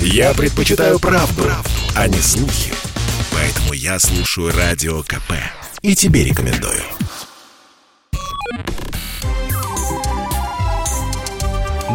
Я 0.00 0.34
предпочитаю 0.34 0.98
правду, 0.98 1.42
правду, 1.42 1.70
а 1.94 2.08
не 2.08 2.18
слухи. 2.18 2.72
Поэтому 3.32 3.72
я 3.72 3.98
слушаю 3.98 4.52
Радио 4.56 5.02
КП. 5.02 5.32
И 5.82 5.94
тебе 5.94 6.24
рекомендую. 6.24 6.82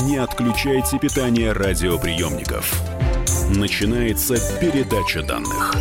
Не 0.03 0.17
отключайте 0.17 0.97
питание 0.97 1.51
радиоприемников. 1.51 2.73
Начинается 3.49 4.35
передача 4.59 5.21
данных. 5.21 5.75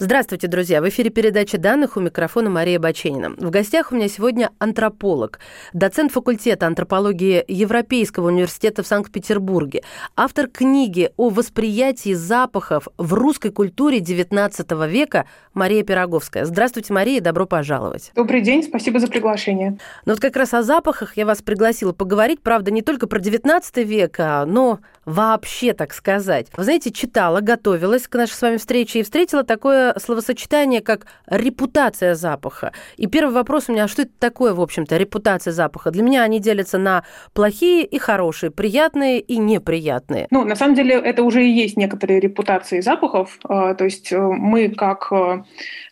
Здравствуйте, 0.00 0.46
друзья! 0.46 0.80
В 0.80 0.88
эфире 0.88 1.10
передача 1.10 1.58
данных 1.58 1.96
у 1.96 2.00
микрофона 2.00 2.48
Мария 2.48 2.78
Баченина. 2.78 3.30
В 3.30 3.50
гостях 3.50 3.90
у 3.90 3.96
меня 3.96 4.06
сегодня 4.06 4.50
антрополог, 4.60 5.40
доцент 5.72 6.12
факультета 6.12 6.68
антропологии 6.68 7.44
Европейского 7.48 8.28
университета 8.28 8.84
в 8.84 8.86
Санкт-Петербурге, 8.86 9.82
автор 10.14 10.46
книги 10.46 11.10
о 11.16 11.30
восприятии 11.30 12.14
запахов 12.14 12.86
в 12.96 13.12
русской 13.12 13.50
культуре 13.50 13.98
XIX 13.98 14.88
века 14.88 15.26
Мария 15.52 15.82
Пироговская. 15.82 16.44
Здравствуйте, 16.44 16.92
Мария, 16.92 17.20
добро 17.20 17.44
пожаловать. 17.44 18.12
Добрый 18.14 18.40
день, 18.40 18.62
спасибо 18.62 19.00
за 19.00 19.08
приглашение. 19.08 19.78
Ну 20.06 20.12
вот 20.12 20.20
как 20.20 20.36
раз 20.36 20.54
о 20.54 20.62
запахах 20.62 21.16
я 21.16 21.26
вас 21.26 21.42
пригласила 21.42 21.92
поговорить, 21.92 22.40
правда, 22.40 22.70
не 22.70 22.82
только 22.82 23.08
про 23.08 23.18
XIX 23.18 23.82
век, 23.82 24.14
а, 24.20 24.46
но 24.46 24.78
вообще, 25.04 25.72
так 25.72 25.92
сказать. 25.92 26.46
Вы 26.56 26.62
знаете, 26.62 26.92
читала, 26.92 27.40
готовилась 27.40 28.06
к 28.06 28.14
нашей 28.14 28.34
с 28.34 28.42
вами 28.42 28.58
встрече 28.58 29.00
и 29.00 29.02
встретила 29.02 29.42
такое 29.42 29.87
словосочетание, 29.98 30.80
как 30.80 31.06
репутация 31.26 32.14
запаха. 32.14 32.72
И 32.96 33.06
первый 33.06 33.32
вопрос 33.32 33.68
у 33.68 33.72
меня, 33.72 33.84
а 33.84 33.88
что 33.88 34.02
это 34.02 34.12
такое, 34.18 34.54
в 34.54 34.60
общем-то, 34.60 34.96
репутация 34.96 35.52
запаха? 35.52 35.90
Для 35.90 36.02
меня 36.02 36.22
они 36.22 36.40
делятся 36.40 36.78
на 36.78 37.04
плохие 37.32 37.84
и 37.84 37.98
хорошие, 37.98 38.50
приятные 38.50 39.20
и 39.20 39.38
неприятные. 39.38 40.26
Ну, 40.30 40.44
на 40.44 40.56
самом 40.56 40.74
деле, 40.74 40.94
это 40.94 41.22
уже 41.22 41.44
и 41.44 41.50
есть 41.50 41.76
некоторые 41.76 42.20
репутации 42.20 42.80
запахов. 42.80 43.38
А, 43.44 43.74
то 43.74 43.84
есть 43.84 44.12
э, 44.12 44.18
мы, 44.18 44.68
как 44.68 45.08
э, 45.10 45.42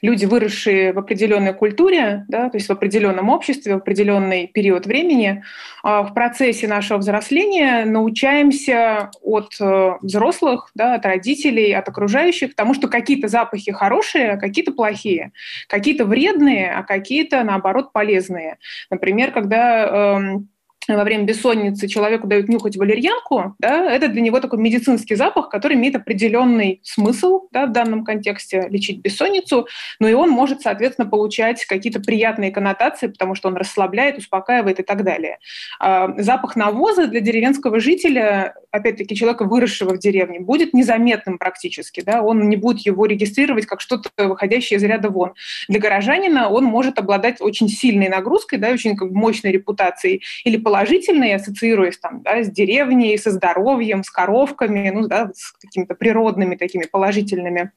люди, 0.02 0.26
выросшие 0.26 0.92
в 0.92 0.98
определенной 0.98 1.54
культуре, 1.54 2.24
да, 2.28 2.48
то 2.50 2.56
есть 2.56 2.68
в 2.68 2.72
определенном 2.72 3.28
обществе, 3.28 3.74
в 3.74 3.78
определенный 3.78 4.46
период 4.46 4.86
времени, 4.86 5.42
а, 5.82 6.02
в 6.02 6.14
процессе 6.14 6.66
нашего 6.66 6.98
взросления 6.98 7.84
научаемся 7.84 9.10
от 9.22 9.54
э, 9.60 9.92
взрослых, 10.02 10.70
да, 10.74 10.94
от 10.94 11.06
родителей, 11.06 11.72
от 11.72 11.88
окружающих 11.88 12.54
тому, 12.54 12.74
что 12.74 12.88
какие-то 12.88 13.28
запахи 13.28 13.72
хорошие, 13.72 13.85
а 14.32 14.36
какие-то 14.36 14.72
плохие, 14.72 15.32
какие-то 15.68 16.04
вредные, 16.04 16.72
а 16.72 16.82
какие-то, 16.82 17.42
наоборот, 17.42 17.92
полезные. 17.92 18.58
Например, 18.90 19.32
когда 19.32 20.16
эм, 20.18 20.48
во 20.88 21.04
время 21.04 21.24
бессонницы 21.24 21.88
человеку 21.88 22.26
дают 22.26 22.48
нюхать 22.48 22.76
валерьянку, 22.76 23.54
да, 23.58 23.90
это 23.90 24.08
для 24.08 24.20
него 24.20 24.40
такой 24.40 24.58
медицинский 24.58 25.14
запах, 25.14 25.48
который 25.48 25.76
имеет 25.76 25.96
определенный 25.96 26.80
смысл 26.82 27.48
да, 27.52 27.66
в 27.66 27.72
данном 27.72 28.04
контексте 28.04 28.66
лечить 28.68 29.00
бессонницу, 29.00 29.66
но 29.98 30.08
и 30.08 30.12
он 30.12 30.30
может, 30.30 30.62
соответственно, 30.62 31.08
получать 31.08 31.64
какие-то 31.64 32.00
приятные 32.00 32.50
коннотации, 32.50 33.08
потому 33.08 33.34
что 33.34 33.48
он 33.48 33.56
расслабляет, 33.56 34.18
успокаивает 34.18 34.80
и 34.80 34.82
так 34.82 35.04
далее. 35.04 35.38
А, 35.80 36.14
запах 36.18 36.56
навоза 36.56 37.06
для 37.06 37.20
деревенского 37.20 37.80
жителя, 37.80 38.54
опять-таки, 38.70 39.16
человека, 39.16 39.44
выросшего 39.44 39.94
в 39.94 39.98
деревне, 39.98 40.40
будет 40.40 40.74
незаметным 40.74 41.38
практически. 41.38 42.00
Да, 42.00 42.22
он 42.22 42.48
не 42.48 42.56
будет 42.56 42.80
его 42.80 43.06
регистрировать 43.06 43.66
как 43.66 43.80
что-то 43.80 44.10
выходящее 44.16 44.78
из 44.78 44.84
ряда 44.84 45.10
вон. 45.10 45.34
Для 45.68 45.80
горожанина 45.80 46.48
он 46.48 46.64
может 46.64 46.98
обладать 46.98 47.40
очень 47.40 47.68
сильной 47.68 48.08
нагрузкой, 48.08 48.58
да, 48.58 48.70
очень 48.70 48.96
как 48.96 49.10
бы, 49.10 49.16
мощной 49.16 49.52
репутацией 49.52 50.22
или 50.44 50.56
положительные, 50.76 51.36
ассоциируясь 51.36 51.98
там, 51.98 52.20
да, 52.20 52.42
с 52.42 52.50
деревней, 52.50 53.16
со 53.16 53.30
здоровьем, 53.30 54.04
с 54.04 54.10
коровками, 54.10 54.90
ну, 54.90 55.08
да, 55.08 55.30
с 55.34 55.52
какими-то 55.52 55.94
природными 55.94 56.54
такими 56.54 56.84
положительными 56.84 57.72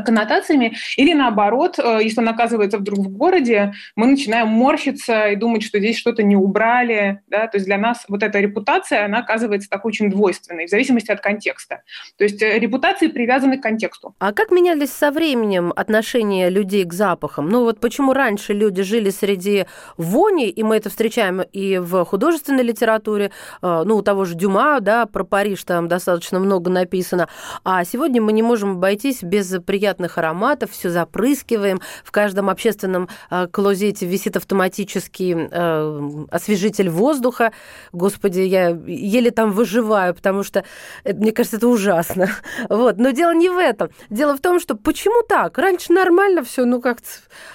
коннотациями, 0.00 0.76
или 0.96 1.12
наоборот, 1.12 1.78
э, 1.78 2.00
если 2.02 2.20
он 2.20 2.28
оказывается 2.28 2.78
вдруг 2.78 3.00
в 3.00 3.08
городе, 3.16 3.74
мы 3.96 4.06
начинаем 4.06 4.48
морщиться 4.48 5.28
и 5.28 5.36
думать, 5.36 5.62
что 5.62 5.78
здесь 5.78 5.98
что-то 5.98 6.22
не 6.22 6.36
убрали, 6.36 7.20
да, 7.28 7.46
то 7.46 7.56
есть 7.56 7.66
для 7.66 7.78
нас 7.78 8.04
вот 8.08 8.22
эта 8.22 8.40
репутация, 8.40 9.04
она 9.04 9.18
оказывается 9.18 9.68
такой 9.68 9.90
очень 9.90 10.10
двойственной, 10.10 10.66
в 10.66 10.70
зависимости 10.70 11.10
от 11.10 11.20
контекста. 11.20 11.82
То 12.16 12.24
есть 12.24 12.42
э, 12.42 12.58
репутации 12.58 13.08
привязаны 13.08 13.58
к 13.58 13.62
контексту. 13.62 14.14
А 14.18 14.32
как 14.32 14.50
менялись 14.50 14.90
со 14.90 15.10
временем 15.10 15.72
отношения 15.74 16.48
людей 16.48 16.84
к 16.84 16.92
запахам? 16.92 17.48
Ну 17.48 17.62
вот 17.62 17.80
почему 17.80 18.12
раньше 18.12 18.52
люди 18.52 18.82
жили 18.82 19.10
среди 19.10 19.66
вони, 19.96 20.48
и 20.48 20.62
мы 20.62 20.76
это 20.76 20.90
встречаем 20.90 21.42
и 21.42 21.78
в 21.78 22.04
художественной 22.04 22.62
литературе, 22.62 23.30
ну 23.62 23.96
у 23.96 24.02
того 24.02 24.24
же 24.24 24.34
Дюма, 24.34 24.80
да, 24.80 25.06
про 25.06 25.24
Париж 25.24 25.64
там 25.64 25.88
достаточно 25.88 26.38
много 26.38 26.70
написано, 26.70 27.28
а 27.64 27.84
сегодня 27.84 28.20
мы 28.22 28.32
не 28.32 28.42
можем 28.42 28.72
обойтись 28.72 29.22
без 29.22 29.48
приятных 29.64 29.81
ароматов, 29.88 30.70
все 30.70 30.90
запрыскиваем. 30.90 31.80
В 32.04 32.10
каждом 32.10 32.50
общественном 32.50 33.08
э, 33.30 33.46
клозете 33.48 34.06
висит 34.06 34.36
автоматический 34.36 35.34
э, 35.50 36.26
освежитель 36.30 36.88
воздуха. 36.88 37.52
Господи, 37.92 38.40
я 38.40 38.68
еле 38.86 39.30
там 39.30 39.52
выживаю, 39.52 40.14
потому 40.14 40.42
что, 40.42 40.64
мне 41.04 41.32
кажется, 41.32 41.56
это 41.56 41.68
ужасно. 41.68 42.28
Вот. 42.68 42.98
Но 42.98 43.10
дело 43.10 43.34
не 43.34 43.48
в 43.48 43.58
этом. 43.58 43.90
Дело 44.10 44.36
в 44.36 44.40
том, 44.40 44.60
что 44.60 44.74
почему 44.74 45.22
так? 45.22 45.58
Раньше 45.58 45.92
нормально 45.92 46.42
все, 46.42 46.64
ну 46.64 46.80
как-то... 46.80 47.08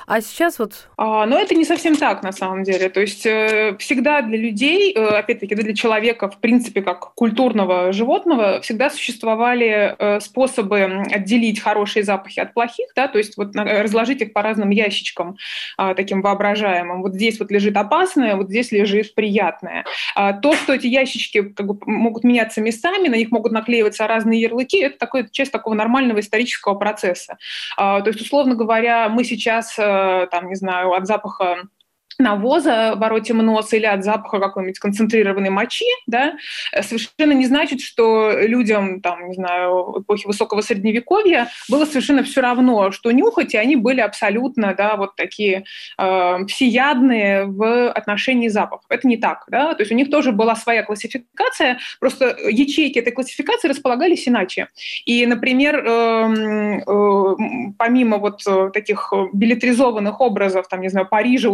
А 0.05 0.21
сейчас 0.21 0.59
вот... 0.59 0.87
А, 0.97 1.25
но 1.25 1.37
это 1.37 1.55
не 1.55 1.65
совсем 1.65 1.95
так, 1.95 2.23
на 2.23 2.31
самом 2.31 2.63
деле. 2.63 2.89
То 2.89 3.01
есть 3.01 3.25
э, 3.25 3.75
всегда 3.79 4.21
для 4.21 4.37
людей, 4.37 4.93
э, 4.93 5.03
опять-таки, 5.03 5.55
для 5.55 5.75
человека, 5.75 6.29
в 6.29 6.37
принципе, 6.37 6.81
как 6.81 7.13
культурного 7.13 7.91
животного, 7.91 8.61
всегда 8.61 8.89
существовали 8.89 9.95
э, 9.97 10.19
способы 10.19 11.03
отделить 11.11 11.59
хорошие 11.59 12.03
запахи 12.03 12.16
от 12.17 12.53
плохих, 12.53 12.87
да, 12.95 13.07
то 13.07 13.17
есть 13.17 13.37
вот 13.37 13.55
разложить 13.55 14.21
их 14.21 14.33
по 14.33 14.41
разным 14.41 14.69
ящичкам 14.69 15.37
а, 15.77 15.93
таким 15.93 16.21
воображаемым. 16.21 17.01
Вот 17.01 17.13
здесь 17.13 17.39
вот 17.39 17.51
лежит 17.51 17.75
опасное, 17.77 18.35
вот 18.35 18.49
здесь 18.49 18.71
лежит 18.71 19.15
приятное. 19.15 19.85
А, 20.15 20.33
то, 20.33 20.53
что 20.53 20.73
эти 20.73 20.87
ящички 20.87 21.41
как 21.41 21.67
бы 21.67 21.77
могут 21.85 22.23
меняться 22.23 22.61
местами, 22.61 23.07
на 23.07 23.15
них 23.15 23.31
могут 23.31 23.51
наклеиваться 23.51 24.07
разные 24.07 24.41
ярлыки, 24.41 24.77
это 24.77 24.97
такой, 24.97 25.29
часть 25.31 25.51
такого 25.51 25.73
нормального 25.73 26.19
исторического 26.19 26.75
процесса. 26.75 27.37
А, 27.77 28.01
то 28.01 28.09
есть, 28.09 28.21
условно 28.21 28.55
говоря, 28.55 29.09
мы 29.09 29.23
сейчас, 29.23 29.75
а, 29.79 30.27
там, 30.27 30.49
не 30.49 30.55
знаю, 30.55 30.93
от 30.93 31.07
запаха 31.07 31.67
навоза 32.19 32.95
воротим 32.95 33.37
нос 33.37 33.73
или 33.73 33.85
от 33.85 34.03
запаха 34.03 34.39
какой-нибудь 34.39 34.79
концентрированной 34.79 35.49
мочи, 35.49 35.85
да, 36.07 36.35
совершенно 36.81 37.33
не 37.33 37.45
значит, 37.45 37.81
что 37.81 38.31
людям, 38.31 39.01
там, 39.01 39.29
не 39.29 39.35
знаю, 39.35 39.95
эпохи 39.99 40.27
высокого 40.27 40.61
средневековья 40.61 41.49
было 41.69 41.85
совершенно 41.85 42.23
все 42.23 42.41
равно, 42.41 42.91
что 42.91 43.11
нюхать, 43.11 43.53
и 43.53 43.57
они 43.57 43.75
были 43.75 44.01
абсолютно, 44.01 44.73
да, 44.73 44.95
вот 44.95 45.15
такие 45.15 45.65
э, 45.97 46.45
всеядные 46.47 47.45
в 47.45 47.91
отношении 47.91 48.47
запахов. 48.47 48.85
Это 48.89 49.07
не 49.07 49.17
так, 49.17 49.45
да, 49.47 49.73
то 49.73 49.81
есть 49.81 49.91
у 49.91 49.95
них 49.95 50.09
тоже 50.09 50.31
была 50.31 50.55
своя 50.55 50.83
классификация, 50.83 51.79
просто 51.99 52.35
ячейки 52.49 52.99
этой 52.99 53.13
классификации 53.13 53.67
располагались 53.67 54.27
иначе. 54.27 54.67
И, 55.05 55.25
например, 55.25 55.85
э, 55.85 56.81
э, 56.87 57.35
помимо 57.77 58.17
вот 58.17 58.41
таких 58.73 59.13
билетризованных 59.33 60.19
образов, 60.21 60.67
там, 60.67 60.81
не 60.81 60.89
знаю, 60.89 61.07
Парижа, 61.07 61.49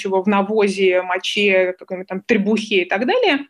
утопающего 0.00 0.22
в 0.22 0.26
навозе, 0.26 1.02
моче, 1.02 1.74
какой-нибудь 1.78 2.08
там 2.08 2.20
требухе 2.22 2.82
и 2.82 2.84
так 2.84 3.06
далее, 3.06 3.46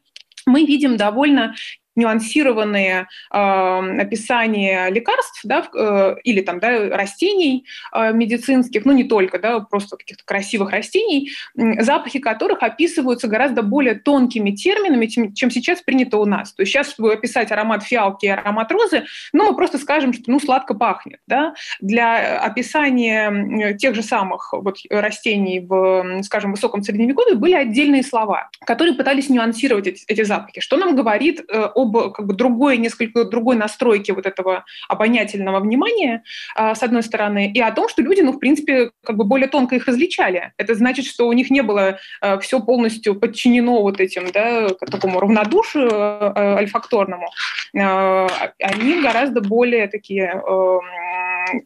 мы 0.46 0.64
видим 0.64 0.96
довольно 0.96 1.54
нюансированные 1.96 3.08
э, 3.32 4.00
описания 4.00 4.88
лекарств 4.90 5.40
да, 5.44 5.66
э, 5.74 6.16
или 6.24 6.40
там, 6.40 6.60
да, 6.60 6.88
растений 6.96 7.66
э, 7.92 8.12
медицинских, 8.12 8.84
ну 8.84 8.92
не 8.92 9.04
только, 9.04 9.38
да, 9.38 9.60
просто 9.60 9.96
каких-то 9.96 10.24
красивых 10.24 10.70
растений, 10.70 11.30
э, 11.56 11.82
запахи 11.82 12.18
которых 12.18 12.62
описываются 12.62 13.28
гораздо 13.28 13.62
более 13.62 13.94
тонкими 13.94 14.50
терминами, 14.50 15.06
чем, 15.06 15.34
чем 15.34 15.50
сейчас 15.50 15.82
принято 15.82 16.18
у 16.18 16.24
нас. 16.24 16.52
То 16.52 16.62
есть 16.62 16.72
сейчас, 16.72 16.90
чтобы 16.90 17.12
описать 17.12 17.50
аромат 17.50 17.82
фиалки 17.82 18.26
и 18.26 18.28
аромат 18.28 18.70
розы, 18.72 19.04
ну 19.32 19.50
мы 19.50 19.56
просто 19.56 19.78
скажем, 19.78 20.12
что 20.12 20.30
ну 20.30 20.40
сладко 20.40 20.74
пахнет. 20.74 21.20
Да? 21.26 21.54
Для 21.80 22.40
описания 22.40 23.76
тех 23.76 23.94
же 23.94 24.02
самых 24.02 24.52
вот, 24.52 24.78
растений 24.90 25.60
в, 25.60 26.22
скажем, 26.22 26.52
высоком 26.52 26.82
средневековье 26.82 27.34
были 27.36 27.54
отдельные 27.54 28.02
слова, 28.02 28.50
которые 28.64 28.94
пытались 28.94 29.28
нюансировать 29.28 29.86
эти, 29.86 30.04
эти 30.06 30.22
запахи. 30.22 30.60
Что 30.60 30.76
нам 30.76 30.94
говорит 30.94 31.40
э, 31.48 31.68
об 31.82 32.12
как 32.12 32.26
бы, 32.26 32.34
другой, 32.34 32.78
несколько 32.78 33.24
другой 33.24 33.56
настройке 33.56 34.12
вот 34.12 34.26
этого 34.26 34.64
обонятельного 34.88 35.60
внимания, 35.60 36.22
а, 36.54 36.74
с 36.74 36.82
одной 36.82 37.02
стороны, 37.02 37.50
и 37.52 37.60
о 37.60 37.72
том, 37.72 37.88
что 37.88 38.02
люди, 38.02 38.20
ну, 38.20 38.32
в 38.32 38.38
принципе, 38.38 38.90
как 39.04 39.16
бы 39.16 39.24
более 39.24 39.48
тонко 39.48 39.76
их 39.76 39.86
различали. 39.86 40.52
Это 40.56 40.74
значит, 40.74 41.04
что 41.04 41.28
у 41.28 41.32
них 41.32 41.50
не 41.50 41.62
было 41.62 41.98
а, 42.20 42.38
все 42.38 42.60
полностью 42.60 43.14
подчинено 43.14 43.82
вот 43.82 44.00
этим, 44.00 44.30
да, 44.32 44.68
такому 44.68 45.20
равнодушию 45.20 45.90
а, 45.92 46.56
альфакторному. 46.58 47.28
Они 47.72 49.00
гораздо 49.02 49.40
более 49.40 49.86
такие 49.86 50.42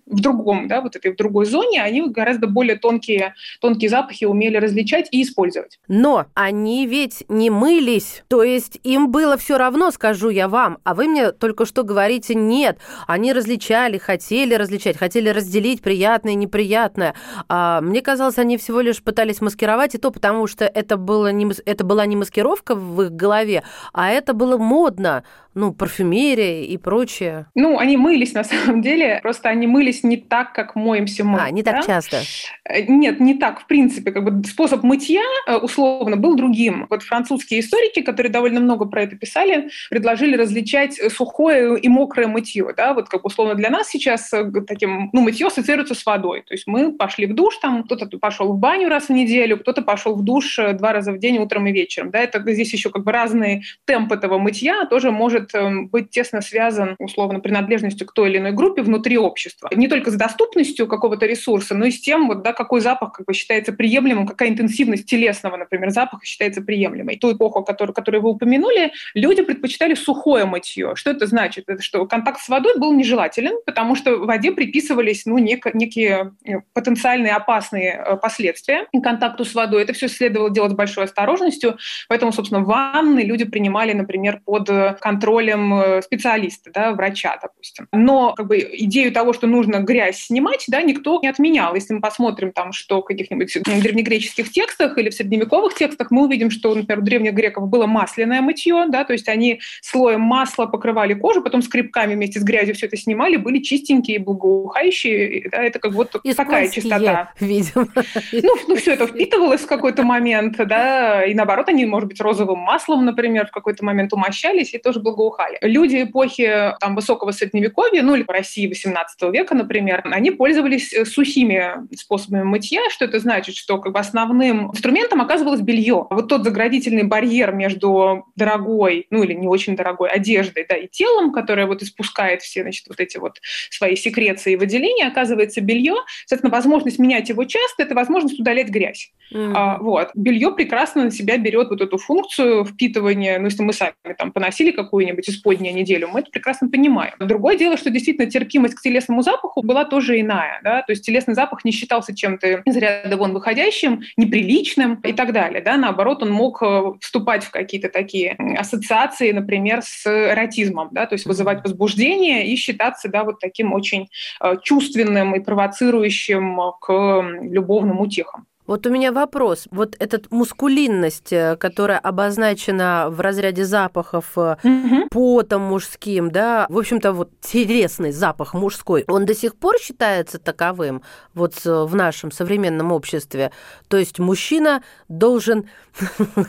в 0.07 0.21
другом, 0.21 0.69
да, 0.69 0.81
вот 0.81 0.97
этой 0.97 1.13
в 1.13 1.17
другой 1.17 1.47
зоне, 1.47 1.83
они 1.83 2.09
гораздо 2.09 2.47
более 2.47 2.77
тонкие, 2.77 3.35
тонкие 3.61 3.91
запахи 3.91 4.25
умели 4.25 4.57
различать 4.57 5.09
и 5.11 5.23
использовать. 5.23 5.79
Но 5.89 6.27
они 6.35 6.87
ведь 6.87 7.25
не 7.29 7.51
мылись, 7.51 8.25
то 8.29 8.43
есть 8.43 8.79
им 8.83 9.11
было 9.11 9.37
все 9.37 9.59
равно, 9.59 9.91
скажу 9.91 10.31
я 10.31 10.49
вам, 10.49 10.79
а 10.85 10.95
вы 10.95 11.09
мне 11.09 11.33
только 11.33 11.67
что 11.67 11.83
говорите, 11.83 12.35
нет, 12.35 12.79
они 13.07 13.33
различали, 13.33 13.99
хотели 13.99 14.55
различать, 14.55 14.97
хотели 14.97 15.29
разделить 15.29 15.83
приятное 15.83 16.33
и 16.33 16.37
неприятное. 16.37 17.15
А 17.49 17.81
мне 17.81 18.01
казалось, 18.03 18.39
они 18.39 18.57
всего 18.57 18.81
лишь 18.81 19.03
пытались 19.03 19.41
маскировать, 19.41 19.95
и 19.95 19.99
то 19.99 20.11
потому, 20.11 20.47
что 20.47 20.65
это, 20.65 20.97
было 20.97 21.33
не, 21.33 21.51
это 21.65 21.85
была 21.85 22.07
не 22.07 22.17
маскировка 22.17 22.75
в 22.75 23.03
их 23.03 23.13
голове, 23.13 23.63
а 23.93 24.11
это 24.11 24.35
было 24.35 24.57
модно 24.57 25.25
ну, 25.55 25.73
парфюмерия 25.73 26.63
и 26.63 26.77
прочее? 26.77 27.47
Ну, 27.55 27.79
они 27.79 27.97
мылись 27.97 28.35
на 28.35 28.45
самом 28.45 28.83
деле, 28.83 29.21
просто 29.23 29.49
они 29.49 29.67
мылись 29.67 30.03
не 30.03 30.17
так, 30.17 30.53
как 30.53 30.75
моемся 30.75 31.25
мы. 31.25 31.41
А, 31.41 31.51
не 31.51 31.63
так 31.63 31.77
да? 31.77 31.83
часто? 31.83 32.23
Э, 32.69 32.83
нет, 32.83 33.21
не 33.21 33.35
так, 33.35 33.61
в 33.61 33.67
принципе. 33.67 34.11
Как 34.11 34.25
бы 34.25 34.45
способ 34.45 34.83
мытья, 34.83 35.23
э, 35.47 35.57
условно, 35.57 36.17
был 36.17 36.35
другим. 36.35 36.87
Вот 36.91 37.03
французские 37.03 37.61
историки, 37.61 38.03
которые 38.03 38.33
довольно 38.33 38.61
много 38.61 38.85
про 38.87 39.03
это 39.03 39.17
писали, 39.17 39.69
предложили 39.91 40.37
различать 40.37 41.01
сухое 41.13 41.79
и 41.79 41.89
мокрое 41.89 42.27
мытье. 42.27 42.73
Да? 42.77 42.95
Вот 42.95 43.09
как 43.09 43.25
условно 43.25 43.55
для 43.55 43.71
нас 43.71 43.89
сейчас 43.89 44.33
э, 44.33 44.51
таким, 44.67 45.11
ну, 45.13 45.21
мытье 45.21 45.47
ассоциируется 45.47 45.95
с 45.95 46.05
водой. 46.05 46.43
То 46.47 46.55
есть 46.55 46.67
мы 46.67 46.93
пошли 46.93 47.27
в 47.27 47.35
душ, 47.35 47.57
там 47.59 47.85
кто-то 47.85 48.07
пошел 48.19 48.53
в 48.53 48.59
баню 48.59 48.89
раз 48.89 49.09
в 49.09 49.13
неделю, 49.13 49.59
кто-то 49.59 49.83
пошел 49.83 50.17
в 50.17 50.25
душ 50.25 50.59
два 50.75 50.93
раза 50.93 51.13
в 51.13 51.19
день, 51.19 51.39
утром 51.39 51.67
и 51.67 51.73
вечером. 51.73 52.11
Да? 52.11 52.19
Это 52.19 52.43
здесь 52.53 52.73
еще 52.73 52.91
как 52.91 53.05
бы 53.05 53.13
разный 53.13 53.63
темп 53.85 54.13
этого 54.13 54.39
мытья 54.39 54.87
тоже 54.87 55.11
может 55.11 55.44
может 55.45 55.55
эм, 55.55 55.89
быть 55.89 56.11
тесно 56.11 56.41
связан, 56.41 56.97
условно, 56.99 57.41
принадлежностью 57.41 58.07
к 58.07 58.13
той 58.13 58.31
или 58.31 58.39
иной 58.39 58.53
группе 58.53 58.83
внутри 58.83 59.19
общества. 59.19 59.69
Не 59.75 59.89
только 59.89 60.11
с 60.11 60.15
доступностью 60.15 60.87
какого-то 60.87 61.27
ресурса, 61.27 61.75
но 61.75 61.87
и 61.87 61.91
с 61.91 62.01
тем, 62.01 62.29
вот, 62.29 62.43
да, 62.43 62.53
какой 62.53 62.81
запах 62.81 63.13
как 63.13 63.27
бы, 63.27 63.35
считается 63.35 63.73
приемлемым, 63.73 64.27
какая 64.27 64.49
интенсивность 64.49 65.07
телесного, 65.07 65.57
например, 65.57 65.91
запаха 65.91 66.25
считается 66.25 66.63
приемлемой. 66.63 67.17
Ту 67.17 67.33
эпоху, 67.33 67.63
которую, 67.63 67.95
которую 67.95 68.23
вы 68.23 68.31
упомянули, 68.31 68.93
люди 69.15 69.43
предпочитали 69.43 69.95
сухое 69.95 70.45
мытье. 70.45 70.93
Что 70.95 71.11
это 71.11 71.27
значит? 71.27 71.65
Это 71.69 71.83
что 71.83 72.07
контакт 72.07 72.41
с 72.41 72.49
водой 72.49 72.79
был 72.79 72.93
нежелателен, 72.93 73.55
потому 73.67 73.97
что 73.97 74.17
в 74.17 74.27
воде 74.27 74.53
приписывались 74.53 75.27
ну, 75.27 75.39
нек- 75.39 75.71
некие 75.75 76.33
э, 76.45 76.61
потенциальные 76.73 77.33
опасные 77.33 77.93
э, 77.93 78.17
последствия 78.17 78.87
контакту 79.03 79.45
с 79.45 79.55
водой. 79.55 79.83
Это 79.83 79.93
все 79.93 80.09
следовало 80.09 80.51
делать 80.51 80.73
с 80.73 80.75
большой 80.75 81.05
осторожностью, 81.05 81.77
поэтому, 82.09 82.33
собственно, 82.33 82.65
ванны 82.65 83.21
люди 83.21 83.45
принимали, 83.45 83.93
например, 83.93 84.41
под 84.45 84.71
э, 84.71 84.97
контроль 85.01 85.34
контролем 85.35 85.75
э, 85.75 86.03
специалиста, 86.03 86.71
да, 86.73 86.93
врача, 86.93 87.39
допустим. 87.41 87.89
Но 87.93 88.35
как 88.35 88.47
бы, 88.47 88.59
идею 88.59 89.13
того, 89.13 89.33
что 89.33 89.47
нужно 89.47 89.81
грязь 89.81 90.27
снимать, 90.27 90.65
да, 90.69 90.83
никто 90.83 91.21
не 91.23 91.29
отменял. 91.29 91.75
Если 91.75 91.95
мы 91.95 92.01
посмотрим 92.01 92.53
там, 92.53 92.73
что 92.73 93.01
в 93.01 93.05
каких-нибудь 93.05 93.57
древнегреческих 93.65 94.51
текстах 94.51 94.97
или 94.99 95.11
в 95.11 95.15
средневековых 95.15 95.75
текстах, 95.75 96.11
мы 96.11 96.25
увидим, 96.25 96.51
что, 96.51 96.75
например, 96.75 97.01
у 97.01 97.03
древних 97.03 97.33
греков 97.35 97.69
было 97.69 97.87
масляное 97.87 98.41
мытье, 98.41 98.87
да, 98.89 99.05
то 99.05 99.13
есть 99.13 99.29
они 99.29 99.61
слоем 99.83 100.21
масла 100.21 100.67
покрывали 100.67 101.15
кожу, 101.15 101.43
потом 101.43 101.63
скребками 101.63 102.15
вместе 102.15 102.41
с 102.41 102.45
грязью 102.45 102.75
все 102.75 102.87
это 102.87 102.97
снимали, 102.97 103.37
были 103.37 103.59
чистенькие, 103.59 104.19
благоухающие, 104.19 105.49
да, 105.51 105.63
это 105.63 105.79
как 105.79 105.93
вот 105.93 106.13
такая 106.37 106.69
чистота. 106.69 107.33
видимо. 107.41 107.89
Ну, 108.33 108.57
ну, 108.69 108.77
все 108.77 108.93
это 108.93 109.07
впитывалось 109.07 109.63
в 109.63 109.67
какой-то 109.67 110.03
момент, 110.03 110.57
да, 110.57 111.25
и 111.25 111.35
наоборот, 111.35 111.69
они, 111.69 111.87
может 111.87 112.09
быть, 112.09 112.21
розовым 112.21 112.59
маслом, 112.59 113.05
например, 113.05 113.47
в 113.47 113.51
какой-то 113.51 113.85
момент 113.85 114.13
умощались, 114.13 114.75
и 114.75 114.79
тоже 114.79 115.01
благоухали 115.01 115.24
благоухали. 115.25 115.59
Люди 115.63 116.03
эпохи 116.03 116.75
там, 116.81 116.95
высокого 116.95 117.33
средневековья, 117.33 118.03
ну 118.03 118.15
или 118.15 118.23
по 118.23 118.33
России 118.33 118.67
18 118.67 119.23
века, 119.33 119.55
например, 119.55 120.03
они 120.05 120.31
пользовались 120.31 120.93
э, 120.93 121.05
сухими 121.05 121.75
способами 121.97 122.43
мытья. 122.43 122.81
Что 122.91 123.05
это 123.05 123.19
значит? 123.19 123.57
Что 123.57 123.79
как 123.79 123.93
бы 123.93 123.99
основным 123.99 124.71
инструментом 124.71 125.21
оказывалось 125.21 125.61
белье. 125.61 126.07
Вот 126.11 126.29
тот 126.29 126.45
заградительный 126.45 127.05
барьер 127.05 127.53
между 127.53 128.27
дорогой, 128.37 129.07
ну 129.11 129.23
или 129.23 129.33
не 129.33 129.47
очень 129.47 129.77
дорогой 129.77 130.11
одеждой 130.11 130.67
да, 130.69 130.77
и 130.77 130.89
телом, 130.89 131.33
которое 131.33 131.67
вот 131.67 131.83
испускает 131.83 132.43
все 132.43 132.63
значит, 132.63 132.87
вот 132.89 133.01
эти 133.01 133.19
вот 133.19 133.41
свои 133.71 133.97
секреции 133.97 134.53
и 134.53 134.57
выделения, 134.57 135.07
оказывается 135.07 135.61
белье. 135.61 135.95
Соответственно, 136.27 136.53
возможность 136.53 136.99
менять 136.99 137.29
его 137.29 137.45
часто– 137.45 137.83
это 137.85 137.95
возможность 137.95 138.41
удалять 138.41 138.69
грязь. 138.69 139.13
Mm-hmm. 139.33 139.53
А, 139.55 139.79
вот. 139.79 140.11
Белье 140.15 140.53
прекрасно 140.53 141.05
на 141.05 141.11
себя 141.11 141.39
берет 141.39 141.69
вот 141.71 141.81
эту 141.81 141.99
функцию 141.99 142.65
впитывания. 142.65 143.39
Ну, 143.39 143.47
если 143.47 143.63
мы 143.63 143.73
сами 143.73 143.95
там 144.19 144.33
поносили 144.33 144.71
какую-нибудь 144.71 145.14
какую-нибудь 145.15 145.29
исподняя 145.29 145.73
неделю, 145.73 146.09
мы 146.09 146.21
это 146.21 146.31
прекрасно 146.31 146.69
понимаем. 146.69 147.15
Другое 147.19 147.57
дело, 147.57 147.77
что 147.77 147.91
действительно 147.91 148.31
терпимость 148.31 148.75
к 148.75 148.81
телесному 148.81 149.23
запаху 149.23 149.63
была 149.63 149.85
тоже 149.85 150.21
иная. 150.21 150.61
Да? 150.63 150.83
То 150.83 150.93
есть 150.93 151.05
телесный 151.05 151.35
запах 151.35 151.65
не 151.65 151.73
считался 151.73 152.15
чем-то 152.15 152.63
из 152.65 152.77
ряда 152.77 153.17
вон 153.17 153.33
выходящим, 153.33 154.03
неприличным 154.17 154.97
и 154.97 155.13
так 155.13 155.33
далее. 155.33 155.61
Да? 155.63 155.77
Наоборот, 155.77 156.23
он 156.23 156.31
мог 156.31 156.63
э, 156.63 156.93
вступать 157.01 157.45
в 157.45 157.51
какие-то 157.51 157.89
такие 157.89 158.37
ассоциации, 158.59 159.33
например, 159.33 159.81
с 159.83 160.07
эротизмом, 160.07 160.89
да? 160.93 161.07
то 161.07 161.15
есть 161.15 161.27
вызывать 161.27 161.63
возбуждение 161.63 162.47
и 162.47 162.57
считаться 162.57 163.09
да, 163.09 163.25
вот 163.25 163.41
таким 163.41 163.73
очень 163.73 164.09
э, 164.41 164.57
чувственным 164.63 165.35
и 165.35 165.41
провоцирующим 165.41 166.59
к 166.81 167.23
любовным 167.43 168.01
утехам. 168.01 168.47
Вот 168.67 168.87
у 168.87 168.91
меня 168.91 169.13
вопрос. 169.13 169.69
Вот 169.71 169.95
эта 169.99 170.21
мускулинность, 170.31 171.33
э, 171.33 171.57
которая 171.57 171.99
обозначена 171.99 173.09
в 173.11 173.21
разряде 173.21 173.65
запахов 173.65 174.37
угу. 174.37 175.09
потом 175.11 175.63
мужским, 175.63 176.31
да, 176.31 176.67
в 176.71 176.79
общем-то, 176.79 177.13
вот 177.13 177.31
телесный 177.41 178.11
запах 178.11 178.55
мужской, 178.55 179.05
он 179.07 179.27
до 179.27 179.35
сих 179.35 179.57
пор 179.57 179.79
считается 179.79 180.39
таковым 180.39 181.03
вот 181.35 181.65
в 181.65 181.95
нашем 181.95 182.31
современном 182.31 182.93
обществе? 182.93 183.51
То 183.89 183.99
есть 183.99 184.19
мужчина 184.19 184.83
должен 185.09 185.69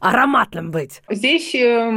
ароматным 0.00 0.70
быть? 0.70 1.02
Здесь 1.08 1.54
э, 1.54 1.90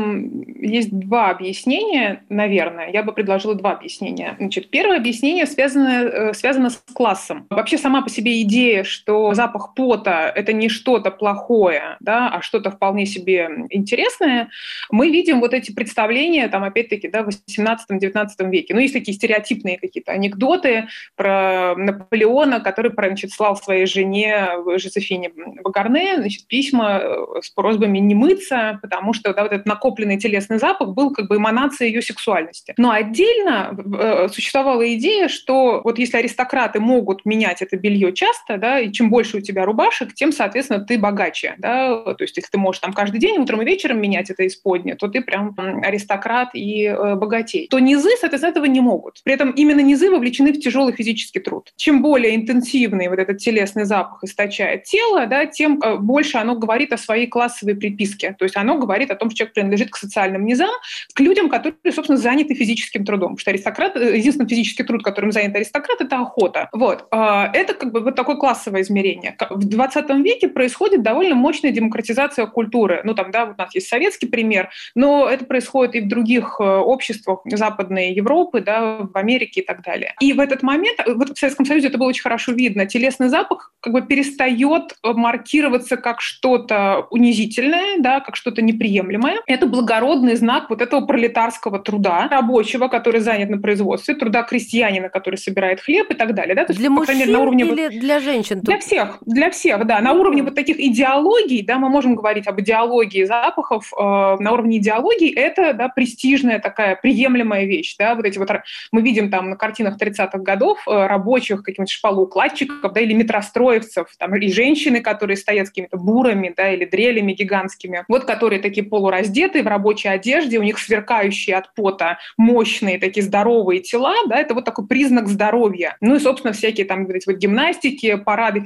есть 0.59 0.97
два 0.97 1.29
объяснения, 1.29 2.23
наверное. 2.29 2.91
Я 2.91 3.03
бы 3.03 3.11
предложила 3.11 3.55
два 3.55 3.71
объяснения. 3.71 4.35
Значит, 4.39 4.69
первое 4.69 4.97
объяснение 4.97 5.45
связано, 5.45 5.87
э, 5.87 6.33
связано 6.33 6.69
с 6.69 6.81
классом. 6.93 7.45
Вообще 7.49 7.77
сама 7.77 8.01
по 8.01 8.09
себе 8.09 8.41
идея, 8.43 8.83
что 8.83 9.33
запах 9.33 9.56
запах 9.57 9.73
пота– 9.73 10.31
это 10.35 10.53
не 10.53 10.69
что-то 10.69 11.11
плохое, 11.11 11.97
да, 11.99 12.29
а 12.29 12.41
что-то 12.41 12.71
вполне 12.71 13.05
себе 13.05 13.49
интересное, 13.69 14.49
мы 14.91 15.09
видим 15.09 15.39
вот 15.39 15.53
эти 15.53 15.71
представления, 15.71 16.47
там, 16.47 16.63
опять-таки, 16.63 17.07
да, 17.07 17.23
в 17.23 17.29
18-19 17.29 18.49
веке. 18.49 18.73
Ну, 18.73 18.79
есть 18.79 18.93
такие 18.93 19.15
стереотипные 19.15 19.77
какие-то 19.77 20.11
анекдоты 20.11 20.87
про 21.15 21.75
Наполеона, 21.75 22.59
который, 22.59 22.91
значит, 22.93 23.31
слал 23.31 23.55
своей 23.55 23.85
жене 23.85 24.49
Жозефине 24.77 25.31
Багарне 25.63 26.17
значит, 26.17 26.47
письма 26.47 26.99
э, 27.01 27.41
с 27.41 27.49
просьбами 27.49 27.99
не 27.99 28.15
мыться, 28.15 28.79
потому 28.81 29.13
что 29.13 29.33
да, 29.33 29.43
вот 29.43 29.51
этот 29.51 29.65
накопленный 29.65 30.17
телесный 30.17 30.59
запах 30.59 30.89
был 30.89 31.11
как 31.11 31.27
бы 31.27 31.37
эманацией 31.37 31.91
ее 31.91 32.01
сексуальности. 32.01 32.73
Но 32.77 32.91
отдельно 32.91 33.75
э, 33.77 34.27
существовала 34.29 34.93
идея, 34.95 35.27
что 35.27 35.81
вот 35.83 35.99
если 35.99 36.17
аристократы 36.17 36.79
могут 36.79 37.25
менять 37.25 37.61
это 37.61 37.77
белье 37.77 38.13
часто, 38.13 38.57
да, 38.57 38.79
и 38.79 38.91
чем 38.91 39.09
больше 39.09 39.37
у 39.37 39.41
тебя 39.47 39.65
рубашек, 39.65 40.13
тем, 40.13 40.31
соответственно, 40.31 40.81
ты 40.81 40.97
богаче. 40.99 41.55
Да? 41.57 42.03
То 42.13 42.23
есть 42.23 42.37
если 42.37 42.51
ты 42.51 42.57
можешь 42.57 42.81
там 42.81 42.93
каждый 42.93 43.19
день, 43.19 43.37
утром 43.39 43.61
и 43.61 43.65
вечером 43.65 44.01
менять 44.01 44.29
это 44.29 44.45
исподнее, 44.45 44.95
то 44.95 45.07
ты 45.07 45.21
прям 45.21 45.55
аристократ 45.57 46.49
и 46.53 46.83
э, 46.85 47.15
богатей. 47.15 47.67
То 47.69 47.79
низы, 47.79 48.09
соответственно, 48.19 48.51
этого 48.51 48.65
не 48.65 48.81
могут. 48.81 49.21
При 49.23 49.33
этом 49.33 49.51
именно 49.51 49.79
низы 49.79 50.11
вовлечены 50.11 50.53
в 50.53 50.59
тяжелый 50.59 50.93
физический 50.93 51.39
труд. 51.39 51.71
Чем 51.75 52.01
более 52.01 52.35
интенсивный 52.35 53.07
вот 53.07 53.19
этот 53.19 53.37
телесный 53.37 53.85
запах 53.85 54.23
источает 54.23 54.83
тело, 54.83 55.25
да, 55.25 55.45
тем 55.45 55.79
э, 55.81 55.97
больше 55.97 56.37
оно 56.37 56.55
говорит 56.55 56.93
о 56.93 56.97
своей 56.97 57.27
классовой 57.27 57.75
приписке. 57.75 58.35
То 58.37 58.43
есть 58.45 58.57
оно 58.57 58.77
говорит 58.77 59.11
о 59.11 59.15
том, 59.15 59.29
что 59.29 59.37
человек 59.37 59.53
принадлежит 59.53 59.89
к 59.91 59.97
социальным 59.97 60.45
низам, 60.45 60.69
к 61.13 61.19
людям, 61.19 61.49
которые, 61.49 61.75
собственно, 61.93 62.17
заняты 62.17 62.53
физическим 62.53 63.05
трудом. 63.05 63.29
Потому 63.29 63.39
что 63.39 63.51
аристократ, 63.51 63.95
э, 63.95 64.17
единственный 64.17 64.49
физический 64.49 64.83
труд, 64.83 65.03
которым 65.03 65.31
занят 65.31 65.55
аристократ, 65.55 66.01
это 66.01 66.19
охота. 66.19 66.69
Вот. 66.73 67.07
Это 67.11 67.73
как 67.73 67.91
бы 67.91 68.01
вот 68.01 68.15
такое 68.15 68.35
классовое 68.35 68.81
измерение 68.81 69.31
в 69.49 69.65
20 69.65 70.09
веке 70.23 70.47
происходит 70.47 71.03
довольно 71.03 71.35
мощная 71.35 71.71
демократизация 71.71 72.45
культуры. 72.45 73.01
Ну, 73.03 73.13
там, 73.13 73.31
да, 73.31 73.45
вот 73.45 73.55
у 73.57 73.61
нас 73.61 73.75
есть 73.75 73.87
советский 73.87 74.27
пример, 74.27 74.69
но 74.95 75.27
это 75.27 75.45
происходит 75.45 75.95
и 75.95 76.01
в 76.01 76.07
других 76.07 76.57
э, 76.59 76.63
обществах 76.63 77.41
Западной 77.45 78.13
Европы, 78.13 78.61
да, 78.61 78.97
в 78.99 79.15
Америке 79.17 79.61
и 79.61 79.65
так 79.65 79.83
далее. 79.83 80.13
И 80.19 80.33
в 80.33 80.39
этот 80.39 80.63
момент, 80.63 80.99
э, 81.05 81.13
вот 81.13 81.29
в 81.29 81.39
Советском 81.39 81.65
Союзе 81.65 81.87
это 81.87 81.97
было 81.97 82.07
очень 82.07 82.23
хорошо 82.23 82.51
видно, 82.51 82.85
телесный 82.85 83.29
запах 83.29 83.73
как 83.79 83.93
бы 83.93 84.01
перестает 84.01 84.97
маркироваться 85.03 85.97
как 85.97 86.21
что-то 86.21 87.07
унизительное, 87.11 87.99
да, 87.99 88.19
как 88.19 88.35
что-то 88.35 88.61
неприемлемое. 88.61 89.37
Это 89.45 89.65
благородный 89.65 90.35
знак 90.35 90.69
вот 90.69 90.81
этого 90.81 91.05
пролетарского 91.05 91.79
труда, 91.79 92.27
рабочего, 92.29 92.87
который 92.87 93.21
занят 93.21 93.49
на 93.49 93.57
производстве, 93.57 94.15
труда 94.15 94.43
крестьянина, 94.43 95.09
который 95.09 95.35
собирает 95.35 95.81
хлеб 95.81 96.11
и 96.11 96.13
так 96.15 96.33
далее. 96.33 96.55
Да? 96.55 96.65
То 96.65 96.71
есть, 96.71 96.79
для 96.79 96.89
мужчин 96.89 97.17
мере, 97.17 97.31
на 97.31 97.39
уровне... 97.39 97.65
или 97.65 97.99
для 97.99 98.19
женщин? 98.19 98.59
Для 98.61 98.79
всех 98.79 99.19
Для 99.27 99.51
всех, 99.51 99.85
да. 99.85 99.99
На 99.99 100.13
уровне 100.13 100.41
вот 100.41 100.55
таких 100.55 100.79
идеологий, 100.79 101.61
да, 101.61 101.77
мы 101.77 101.89
можем 101.89 102.15
говорить 102.15 102.47
об 102.47 102.61
идеологии 102.61 103.25
запахов. 103.25 103.91
Э, 103.91 104.37
на 104.39 104.53
уровне 104.53 104.77
идеологии 104.77 105.29
это, 105.33 105.73
да, 105.73 105.89
престижная 105.89 106.59
такая 106.59 106.95
приемлемая 106.95 107.65
вещь, 107.65 107.97
да. 107.99 108.15
Вот 108.15 108.23
эти 108.23 108.37
вот 108.37 108.49
мы 108.93 109.01
видим 109.01 109.29
там 109.29 109.49
на 109.49 109.57
картинах 109.57 109.97
30-х 110.01 110.37
годов 110.37 110.79
э, 110.87 111.07
рабочих, 111.07 111.63
каких-нибудь 111.63 111.91
шпалоукладчиков, 111.91 112.93
да, 112.93 113.01
или 113.01 113.11
метростроевцев, 113.11 114.07
там, 114.17 114.33
и 114.33 114.49
женщины, 114.49 115.01
которые 115.01 115.35
стоят 115.35 115.67
с 115.67 115.71
какими-то 115.71 115.97
бурами, 115.97 116.53
да, 116.55 116.71
или 116.71 116.85
дрелями 116.85 117.33
гигантскими, 117.33 118.05
вот 118.07 118.23
которые 118.23 118.61
такие 118.61 118.85
полураздетые 118.85 119.61
в 119.61 119.67
рабочей 119.67 120.07
одежде, 120.07 120.57
у 120.57 120.63
них 120.63 120.79
сверкающие 120.79 121.57
от 121.57 121.73
пота 121.73 122.17
мощные 122.37 122.97
такие 122.97 123.25
здоровые 123.25 123.81
тела, 123.81 124.15
да, 124.29 124.37
это 124.37 124.53
вот 124.53 124.63
такой 124.63 124.87
признак 124.87 125.27
здоровья. 125.27 125.97
Ну 125.99 126.15
и, 126.15 126.19
собственно, 126.19 126.53
всякие 126.53 126.85
там 126.85 127.05
эти 127.09 127.27
вот 127.27 127.35
гимнастики, 127.35 128.15
парады 128.15 128.61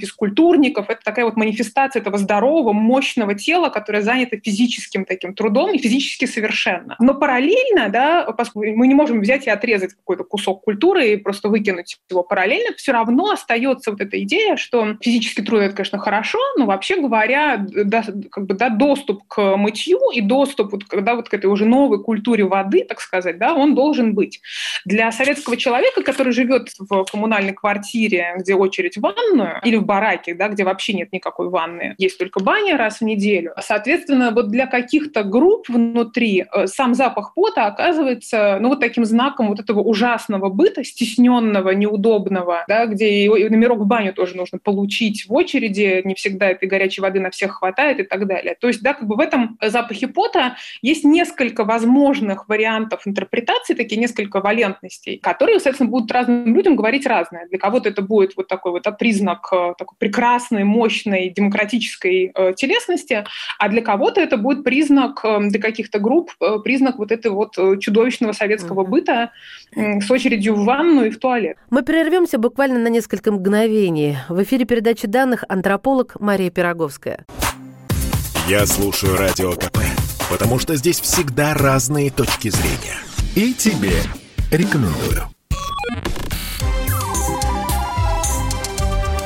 физкультурников, 0.52 0.90
это 0.90 1.02
такая 1.04 1.26
вот 1.26 1.38
манифестация 1.38 2.02
этого 2.02 2.18
здорового, 2.18 2.74
мощного 2.74 3.36
тела, 3.36 3.70
которое 3.70 4.02
занято 4.02 4.38
физическим 4.38 5.06
таким 5.06 5.34
трудом 5.34 5.74
и 5.74 5.78
физически 5.78 6.26
совершенно. 6.26 6.96
Но 7.00 7.14
параллельно, 7.14 7.90
да, 7.90 8.32
поскольку 8.38 8.78
мы 8.78 8.88
не 8.88 8.94
можем 8.94 9.22
взять 9.22 9.48
и 9.48 9.50
отрезать 9.50 9.94
какой-то 9.94 10.24
кусок 10.24 10.64
культуры 10.64 11.14
и 11.14 11.18
просто 11.18 11.50
выкинуть 11.50 11.98
его 12.10 12.24
параллельно, 12.24 12.76
все 12.76 12.92
равно 12.92 13.32
остается 13.32 13.92
вот 13.92 14.02
эта 14.02 14.22
идея, 14.24 14.56
что 14.58 14.96
физический 15.02 15.42
труд 15.42 15.62
это, 15.62 15.76
конечно, 15.76 16.00
хорошо, 16.00 16.40
но 16.58 16.66
вообще 16.66 17.00
говоря, 17.00 17.66
да, 17.86 18.04
как 18.32 18.46
бы, 18.46 18.54
да, 18.54 18.70
доступ 18.70 19.24
к 19.28 19.58
мытью 19.58 20.00
и 20.14 20.22
доступ 20.22 20.72
вот, 20.72 20.84
когда 20.86 21.16
вот 21.16 21.30
к 21.30 21.34
этой 21.34 21.48
уже 21.48 21.66
новой 21.66 22.04
культуре 22.04 22.44
воды, 22.44 22.84
так 22.84 23.02
сказать, 23.02 23.38
да, 23.38 23.54
он 23.54 23.76
должен 23.76 24.14
быть. 24.14 24.42
Для 24.86 25.12
советского 25.12 25.58
человека, 25.58 26.04
который 26.04 26.34
живет 26.34 26.70
в 26.80 27.06
коммунальной 27.06 27.54
квартире, 27.54 28.36
где 28.38 28.56
очередь 28.56 28.98
в 28.98 29.02
ванную, 29.02 29.60
или 29.64 29.78
в 29.78 29.86
бараке, 29.86 30.34
да, 30.42 30.48
где 30.48 30.64
вообще 30.64 30.94
нет 30.94 31.14
никакой 31.14 31.50
ванны, 31.50 31.94
есть 32.00 32.18
только 32.18 32.40
баня 32.40 32.76
раз 32.76 32.98
в 32.98 33.04
неделю. 33.04 33.54
Соответственно, 33.60 34.32
вот 34.32 34.50
для 34.50 34.66
каких-то 34.66 35.24
групп 35.24 35.70
внутри 35.70 36.46
э, 36.52 36.66
сам 36.66 36.96
запах 36.96 37.36
пота 37.36 37.68
оказывается, 37.68 38.58
ну, 38.60 38.70
вот 38.70 38.80
таким 38.80 39.06
знаком 39.06 39.50
вот 39.50 39.60
этого 39.60 39.82
ужасного 39.82 40.50
быта, 40.50 40.84
стесненного, 40.84 41.70
неудобного, 41.72 42.66
да, 42.68 42.88
где 42.88 43.08
и 43.08 43.50
номерок 43.50 43.82
в 43.82 43.86
баню 43.86 44.14
тоже 44.14 44.36
нужно 44.36 44.58
получить 44.58 45.28
в 45.28 45.34
очереди, 45.34 46.02
не 46.06 46.16
всегда 46.16 46.50
этой 46.50 46.68
горячей 46.68 47.02
воды 47.02 47.20
на 47.20 47.30
всех 47.30 47.52
хватает 47.52 48.00
и 48.00 48.04
так 48.04 48.26
далее. 48.26 48.56
То 48.60 48.68
есть, 48.68 48.82
да, 48.82 48.96
как 48.96 49.08
бы 49.08 49.18
в 49.18 49.20
этом 49.20 49.60
запахе 49.62 50.08
пота 50.08 50.56
есть 50.82 51.04
несколько 51.04 51.66
возможных 51.66 52.50
вариантов 52.50 53.04
интерпретации, 53.06 53.76
такие 53.76 54.02
несколько 54.02 54.40
валентностей, 54.42 55.18
которые, 55.18 55.60
соответственно, 55.60 55.92
будут 55.92 56.12
разным 56.12 56.56
людям 56.56 56.76
говорить 56.76 57.06
разное. 57.06 57.46
Для 57.48 57.60
кого-то 57.60 57.90
это 57.90 58.02
будет 58.02 58.36
вот 58.36 58.48
такой 58.48 58.72
вот 58.72 58.82
признак 58.98 59.48
э, 59.52 59.74
такой 59.78 59.96
прекрасной, 60.32 60.64
мощной, 60.64 61.30
демократической 61.36 62.32
э, 62.34 62.54
телесности, 62.56 63.26
а 63.60 63.70
для 63.70 63.82
кого-то 63.82 64.22
это 64.22 64.38
будет 64.38 64.64
признак, 64.64 65.20
э, 65.24 65.40
для 65.50 65.60
каких-то 65.60 66.00
групп, 66.00 66.32
признак 66.64 66.98
вот 66.98 67.12
этого 67.12 67.36
вот 67.36 67.82
чудовищного 67.82 68.32
советского 68.32 68.86
быта 68.86 69.32
с 69.76 70.10
очередью 70.10 70.56
в 70.56 70.66
ванну 70.66 71.06
и 71.06 71.10
в 71.10 71.20
туалет. 71.20 71.58
Мы 71.70 71.84
прервемся 71.84 72.38
буквально 72.38 72.80
на 72.80 72.88
несколько 72.88 73.32
мгновений. 73.32 74.18
В 74.30 74.42
эфире 74.44 74.66
передачи 74.66 75.08
данных 75.08 75.44
антрополог 75.50 76.20
Мария 76.20 76.50
Пироговская. 76.50 77.26
Я 78.48 78.66
слушаю 78.66 79.18
Радио 79.18 79.52
КП, 79.54 79.80
потому 80.30 80.60
что 80.60 80.76
здесь 80.76 81.00
всегда 81.00 81.54
разные 81.54 82.12
точки 82.12 82.50
зрения. 82.50 82.98
И 83.36 83.54
тебе 83.54 84.02
рекомендую. 84.52 85.32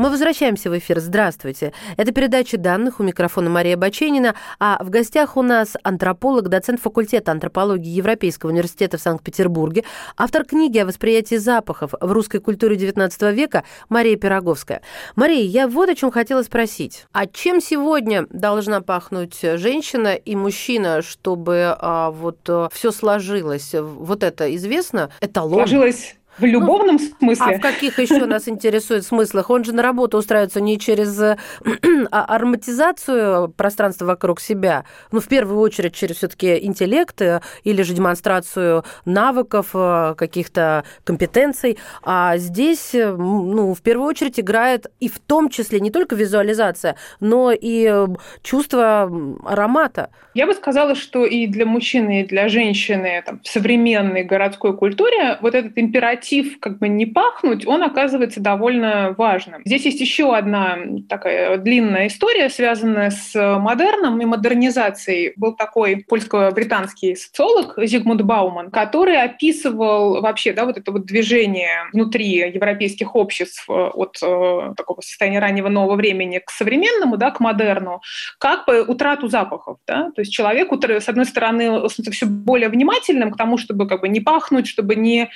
Мы 0.00 0.08
возвращаемся 0.08 0.70
в 0.70 0.78
эфир. 0.78 0.98
Здравствуйте. 0.98 1.74
Это 1.98 2.10
передача 2.10 2.56
данных 2.56 3.00
у 3.00 3.02
микрофона 3.02 3.50
Мария 3.50 3.76
Баченина, 3.76 4.34
а 4.58 4.82
в 4.82 4.88
гостях 4.88 5.36
у 5.36 5.42
нас 5.42 5.76
антрополог, 5.82 6.48
доцент 6.48 6.80
факультета 6.80 7.32
антропологии 7.32 7.90
Европейского 7.90 8.48
университета 8.48 8.96
в 8.96 9.02
Санкт-Петербурге, 9.02 9.84
автор 10.16 10.46
книги 10.46 10.78
о 10.78 10.86
восприятии 10.86 11.34
запахов 11.34 11.92
в 12.00 12.12
русской 12.12 12.38
культуре 12.38 12.76
XIX 12.76 13.34
века 13.34 13.64
Мария 13.90 14.16
Пироговская. 14.16 14.80
Мария, 15.16 15.44
я 15.44 15.68
вот 15.68 15.90
о 15.90 15.94
чем 15.94 16.10
хотела 16.10 16.42
спросить. 16.44 17.04
А 17.12 17.26
чем 17.26 17.60
сегодня 17.60 18.26
должна 18.30 18.80
пахнуть 18.80 19.38
женщина 19.38 20.14
и 20.14 20.34
мужчина, 20.34 21.02
чтобы 21.02 21.76
а, 21.78 22.10
вот 22.10 22.38
а, 22.48 22.70
все 22.72 22.90
сложилось? 22.90 23.74
Вот 23.74 24.22
это 24.22 24.56
известно? 24.56 25.10
Эталон? 25.20 25.68
Сложилось 25.68 26.14
в 26.40 26.44
любовном 26.44 26.98
ну, 27.20 27.34
смысле? 27.34 27.54
А 27.56 27.58
в 27.58 27.60
каких 27.60 27.98
еще 27.98 28.26
нас 28.26 28.48
интересует 28.48 29.04
смыслах? 29.04 29.50
Он 29.50 29.64
же 29.64 29.72
на 29.72 29.82
работу 29.82 30.18
устраивается 30.18 30.60
не 30.60 30.78
через 30.78 31.20
э, 31.20 31.36
а 32.10 32.24
ароматизацию 32.24 33.48
пространства 33.48 34.06
вокруг 34.06 34.40
себя, 34.40 34.84
ну, 35.12 35.20
в 35.20 35.28
первую 35.28 35.60
очередь 35.60 35.94
через 35.94 36.16
все-таки 36.16 36.64
интеллект 36.64 37.20
э, 37.20 37.40
или 37.64 37.82
же 37.82 37.94
демонстрацию 37.94 38.84
навыков, 39.04 39.70
э, 39.74 40.14
каких-то 40.16 40.84
компетенций. 41.04 41.78
А 42.02 42.36
здесь, 42.38 42.90
ну, 42.92 43.74
в 43.74 43.82
первую 43.82 44.08
очередь 44.08 44.40
играет 44.40 44.86
и 45.00 45.08
в 45.08 45.18
том 45.18 45.50
числе 45.50 45.80
не 45.80 45.90
только 45.90 46.16
визуализация, 46.16 46.96
но 47.20 47.52
и 47.52 48.06
чувство 48.42 49.10
аромата. 49.44 50.10
Я 50.34 50.46
бы 50.46 50.54
сказала, 50.54 50.94
что 50.94 51.24
и 51.24 51.46
для 51.46 51.66
мужчины, 51.66 52.22
и 52.22 52.26
для 52.26 52.48
женщины 52.48 53.22
там, 53.26 53.40
в 53.42 53.48
современной 53.48 54.24
городской 54.24 54.76
культуре 54.76 55.38
вот 55.40 55.54
этот 55.54 55.76
императив 55.76 56.29
мотив 56.30 56.60
как 56.60 56.78
бы 56.78 56.88
не 56.88 57.06
пахнуть, 57.06 57.66
он 57.66 57.82
оказывается 57.82 58.40
довольно 58.40 59.14
важным. 59.16 59.62
Здесь 59.64 59.84
есть 59.84 60.00
еще 60.00 60.34
одна 60.34 60.78
такая 61.08 61.56
длинная 61.58 62.06
история, 62.06 62.48
связанная 62.48 63.10
с 63.10 63.34
модерном 63.34 64.20
и 64.20 64.24
модернизацией. 64.24 65.32
Был 65.36 65.54
такой 65.54 66.04
польско-британский 66.08 67.16
социолог 67.16 67.74
Зигмунд 67.78 68.22
Бауман, 68.22 68.70
который 68.70 69.20
описывал 69.20 70.20
вообще 70.20 70.52
да, 70.52 70.64
вот 70.64 70.78
это 70.78 70.92
вот 70.92 71.06
движение 71.06 71.88
внутри 71.92 72.52
европейских 72.54 73.14
обществ 73.16 73.68
э, 73.68 73.72
от 73.72 74.16
э, 74.22 74.74
такого 74.76 75.00
состояния 75.00 75.40
раннего 75.40 75.68
нового 75.68 75.96
времени 75.96 76.40
к 76.44 76.50
современному, 76.50 77.16
да, 77.16 77.30
к 77.30 77.40
модерну, 77.40 78.00
как 78.38 78.66
бы 78.66 78.82
утрату 78.82 79.28
запахов. 79.28 79.78
Да? 79.86 80.10
То 80.14 80.20
есть 80.20 80.32
человек, 80.32 80.70
с 80.72 81.08
одной 81.08 81.26
стороны, 81.26 81.88
все 81.88 82.26
более 82.26 82.68
внимательным 82.68 83.32
к 83.32 83.36
тому, 83.36 83.58
чтобы 83.58 83.88
как 83.88 84.00
бы 84.00 84.08
не 84.08 84.20
пахнуть, 84.20 84.66
чтобы 84.66 84.94
не 84.94 85.30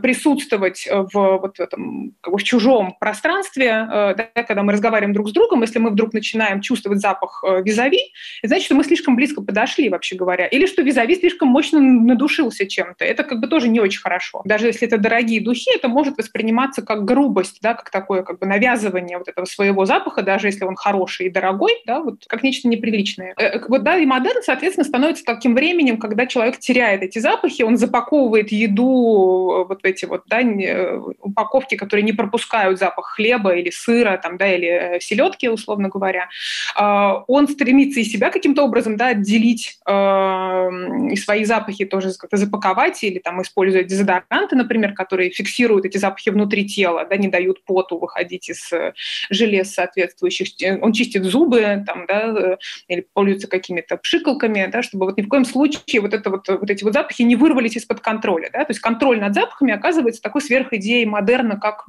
присутствовать 0.00 0.88
в 0.90 1.40
вот 1.40 1.56
в 1.56 1.60
этом 1.60 2.14
как 2.20 2.32
бы 2.32 2.38
в 2.38 2.42
чужом 2.42 2.96
пространстве, 2.98 3.66
э, 3.66 4.14
да, 4.16 4.42
когда 4.42 4.62
мы 4.62 4.72
разговариваем 4.72 5.12
друг 5.12 5.28
с 5.28 5.32
другом, 5.32 5.62
если 5.62 5.78
мы 5.78 5.90
вдруг 5.90 6.12
начинаем 6.12 6.60
чувствовать 6.60 7.00
запах 7.00 7.42
э, 7.46 7.62
визави, 7.62 8.12
значит, 8.42 8.66
что 8.66 8.74
мы 8.74 8.84
слишком 8.84 9.16
близко 9.16 9.42
подошли, 9.42 9.88
вообще 9.88 10.16
говоря, 10.16 10.46
или 10.46 10.66
что 10.66 10.82
визави 10.82 11.16
слишком 11.16 11.48
мощно 11.48 11.80
надушился 11.80 12.66
чем-то. 12.66 13.04
Это 13.04 13.24
как 13.24 13.40
бы 13.40 13.48
тоже 13.48 13.68
не 13.68 13.80
очень 13.80 14.00
хорошо. 14.00 14.42
Даже 14.44 14.66
если 14.66 14.86
это 14.86 14.98
дорогие 14.98 15.40
духи, 15.40 15.70
это 15.74 15.88
может 15.88 16.18
восприниматься 16.18 16.82
как 16.82 17.04
грубость, 17.04 17.58
да, 17.62 17.74
как 17.74 17.90
такое 17.90 18.22
как 18.22 18.38
бы 18.38 18.46
навязывание 18.46 19.18
вот 19.18 19.28
этого 19.28 19.44
своего 19.44 19.84
запаха, 19.84 20.22
даже 20.22 20.48
если 20.48 20.64
он 20.64 20.76
хороший 20.76 21.26
и 21.26 21.30
дорогой, 21.30 21.72
да, 21.86 22.00
вот 22.00 22.24
как 22.26 22.42
нечто 22.42 22.68
неприличное. 22.68 23.34
Э, 23.38 23.60
вот 23.68 23.82
да, 23.82 23.96
и 23.96 24.06
модерн, 24.06 24.42
соответственно, 24.42 24.84
становится 24.84 25.24
таким 25.24 25.54
временем, 25.54 25.98
когда 25.98 26.26
человек 26.26 26.58
теряет 26.58 27.02
эти 27.02 27.18
запахи, 27.18 27.62
он 27.62 27.76
запаковывает 27.76 28.52
еду 28.52 29.66
вот 29.68 29.79
в 29.82 29.84
эти 29.84 30.04
вот, 30.04 30.22
да, 30.26 30.40
упаковки, 31.20 31.76
которые 31.76 32.04
не 32.04 32.12
пропускают 32.12 32.78
запах 32.78 33.06
хлеба 33.14 33.54
или 33.54 33.70
сыра, 33.70 34.18
там, 34.22 34.36
да, 34.36 34.52
или 34.52 34.68
э, 34.68 35.00
селедки, 35.00 35.48
условно 35.48 35.88
говоря, 35.88 36.28
а, 36.76 37.24
он 37.26 37.48
стремится 37.48 38.00
и 38.00 38.04
себя 38.04 38.30
каким-то 38.30 38.62
образом, 38.62 38.96
да, 38.96 39.08
отделить 39.08 39.78
а, 39.86 40.68
и 41.10 41.16
свои 41.16 41.44
запахи 41.44 41.84
тоже 41.84 42.12
как-то 42.18 42.36
запаковать 42.36 43.02
или 43.02 43.18
там 43.18 43.42
использовать 43.42 43.86
дезодоранты, 43.86 44.56
например, 44.56 44.94
которые 44.94 45.30
фиксируют 45.30 45.84
эти 45.84 45.98
запахи 45.98 46.30
внутри 46.30 46.66
тела, 46.68 47.04
да, 47.04 47.16
не 47.16 47.28
дают 47.28 47.64
поту 47.64 47.98
выходить 47.98 48.48
из 48.48 48.72
э, 48.72 48.92
желез 49.30 49.72
соответствующих. 49.72 50.48
Он 50.82 50.92
чистит 50.92 51.24
зубы, 51.24 51.84
там, 51.86 52.06
да, 52.06 52.34
э, 52.36 52.56
или 52.88 53.06
пользуется 53.12 53.48
какими-то 53.48 53.96
пшикалками, 53.96 54.68
да, 54.70 54.82
чтобы 54.82 55.06
вот 55.06 55.16
ни 55.16 55.22
в 55.22 55.28
коем 55.28 55.44
случае 55.44 56.00
вот, 56.00 56.14
это 56.14 56.30
вот, 56.30 56.48
вот 56.48 56.70
эти 56.70 56.84
вот 56.84 56.92
запахи 56.92 57.22
не 57.22 57.36
вырвались 57.36 57.76
из-под 57.76 58.00
контроля. 58.00 58.50
Да? 58.52 58.64
То 58.64 58.70
есть 58.70 58.80
контроль 58.80 59.20
над 59.20 59.34
запахами 59.34 59.69
оказывается 59.70 60.22
такой 60.22 60.40
сверхидеей 60.40 61.04
модерна, 61.04 61.58
как 61.58 61.86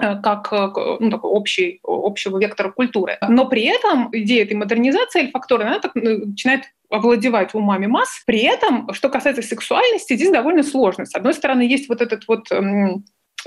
э, 0.00 0.20
как 0.22 0.52
э, 0.52 0.96
ну, 1.00 1.10
такой 1.10 1.30
общий, 1.30 1.80
общего 1.82 2.38
вектора 2.38 2.70
культуры. 2.70 3.18
Но 3.28 3.48
при 3.48 3.64
этом 3.64 4.08
идея 4.12 4.44
этой 4.44 4.54
модернизации 4.54 5.20
альфакторной, 5.20 5.66
она 5.68 5.78
так 5.80 5.92
ну, 5.94 6.26
начинает 6.26 6.64
овладевать 6.90 7.54
умами 7.54 7.86
масс. 7.86 8.22
При 8.26 8.42
этом, 8.42 8.92
что 8.92 9.08
касается 9.08 9.42
сексуальности, 9.42 10.14
здесь 10.14 10.30
довольно 10.30 10.62
сложно. 10.62 11.04
С 11.06 11.14
одной 11.14 11.34
стороны, 11.34 11.62
есть 11.62 11.88
вот 11.88 12.00
этот 12.00 12.26
вот 12.28 12.48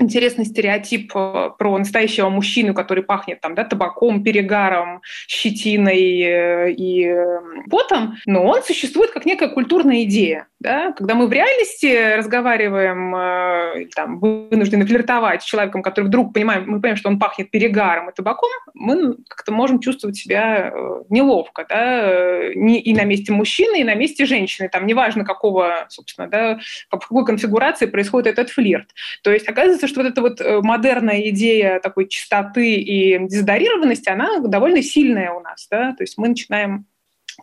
интересный 0.00 0.44
стереотип 0.44 1.12
э, 1.14 1.50
про 1.58 1.78
настоящего 1.78 2.28
мужчину, 2.28 2.74
который 2.74 3.04
пахнет 3.04 3.40
там, 3.40 3.54
да, 3.54 3.64
табаком, 3.64 4.22
перегаром, 4.22 5.02
щетиной 5.28 6.20
э, 6.20 6.72
и 6.72 7.06
э, 7.06 7.40
потом, 7.70 8.16
но 8.26 8.44
он 8.44 8.62
существует 8.62 9.10
как 9.10 9.26
некая 9.26 9.48
культурная 9.48 10.04
идея. 10.04 10.46
Да? 10.60 10.92
Когда 10.92 11.14
мы 11.14 11.26
в 11.26 11.32
реальности 11.32 12.16
разговариваем, 12.16 13.88
там, 13.94 14.18
вынуждены 14.20 14.84
флиртовать 14.84 15.42
с 15.42 15.46
человеком, 15.46 15.82
который 15.82 16.06
вдруг 16.06 16.34
понимаем, 16.34 16.64
мы 16.66 16.80
понимаем, 16.80 16.96
что 16.96 17.08
он 17.08 17.18
пахнет 17.18 17.50
перегаром 17.50 18.10
и 18.10 18.14
табаком, 18.14 18.50
мы 18.74 19.16
как-то 19.26 19.52
можем 19.52 19.80
чувствовать 19.80 20.16
себя 20.16 20.72
неловко, 21.08 21.64
да, 21.66 22.50
и 22.50 22.92
на 22.92 23.04
месте 23.04 23.32
мужчины, 23.32 23.80
и 23.80 23.84
на 23.84 23.94
месте 23.94 24.26
женщины. 24.26 24.68
Там 24.68 24.86
неважно, 24.86 25.24
какого, 25.24 25.86
собственно, 25.88 26.28
да, 26.28 26.58
в 26.90 26.98
какой 26.98 27.24
конфигурации 27.24 27.86
происходит 27.86 28.26
этот 28.26 28.50
флирт. 28.50 28.90
То 29.22 29.32
есть 29.32 29.48
оказывается, 29.48 29.86
что 29.90 30.02
вот 30.02 30.10
эта 30.10 30.22
вот 30.22 30.40
э, 30.40 30.60
модерная 30.62 31.28
идея 31.30 31.80
такой 31.80 32.08
чистоты 32.08 32.74
и 32.76 33.18
дезодорированности, 33.26 34.08
она 34.08 34.40
довольно 34.40 34.82
сильная 34.82 35.32
у 35.32 35.40
нас, 35.40 35.66
да, 35.70 35.92
то 35.92 36.02
есть 36.02 36.16
мы 36.16 36.28
начинаем 36.28 36.86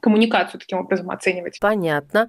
коммуникацию 0.01 0.59
таким 0.59 0.79
образом 0.79 1.09
оценивать. 1.09 1.59
Понятно. 1.59 2.27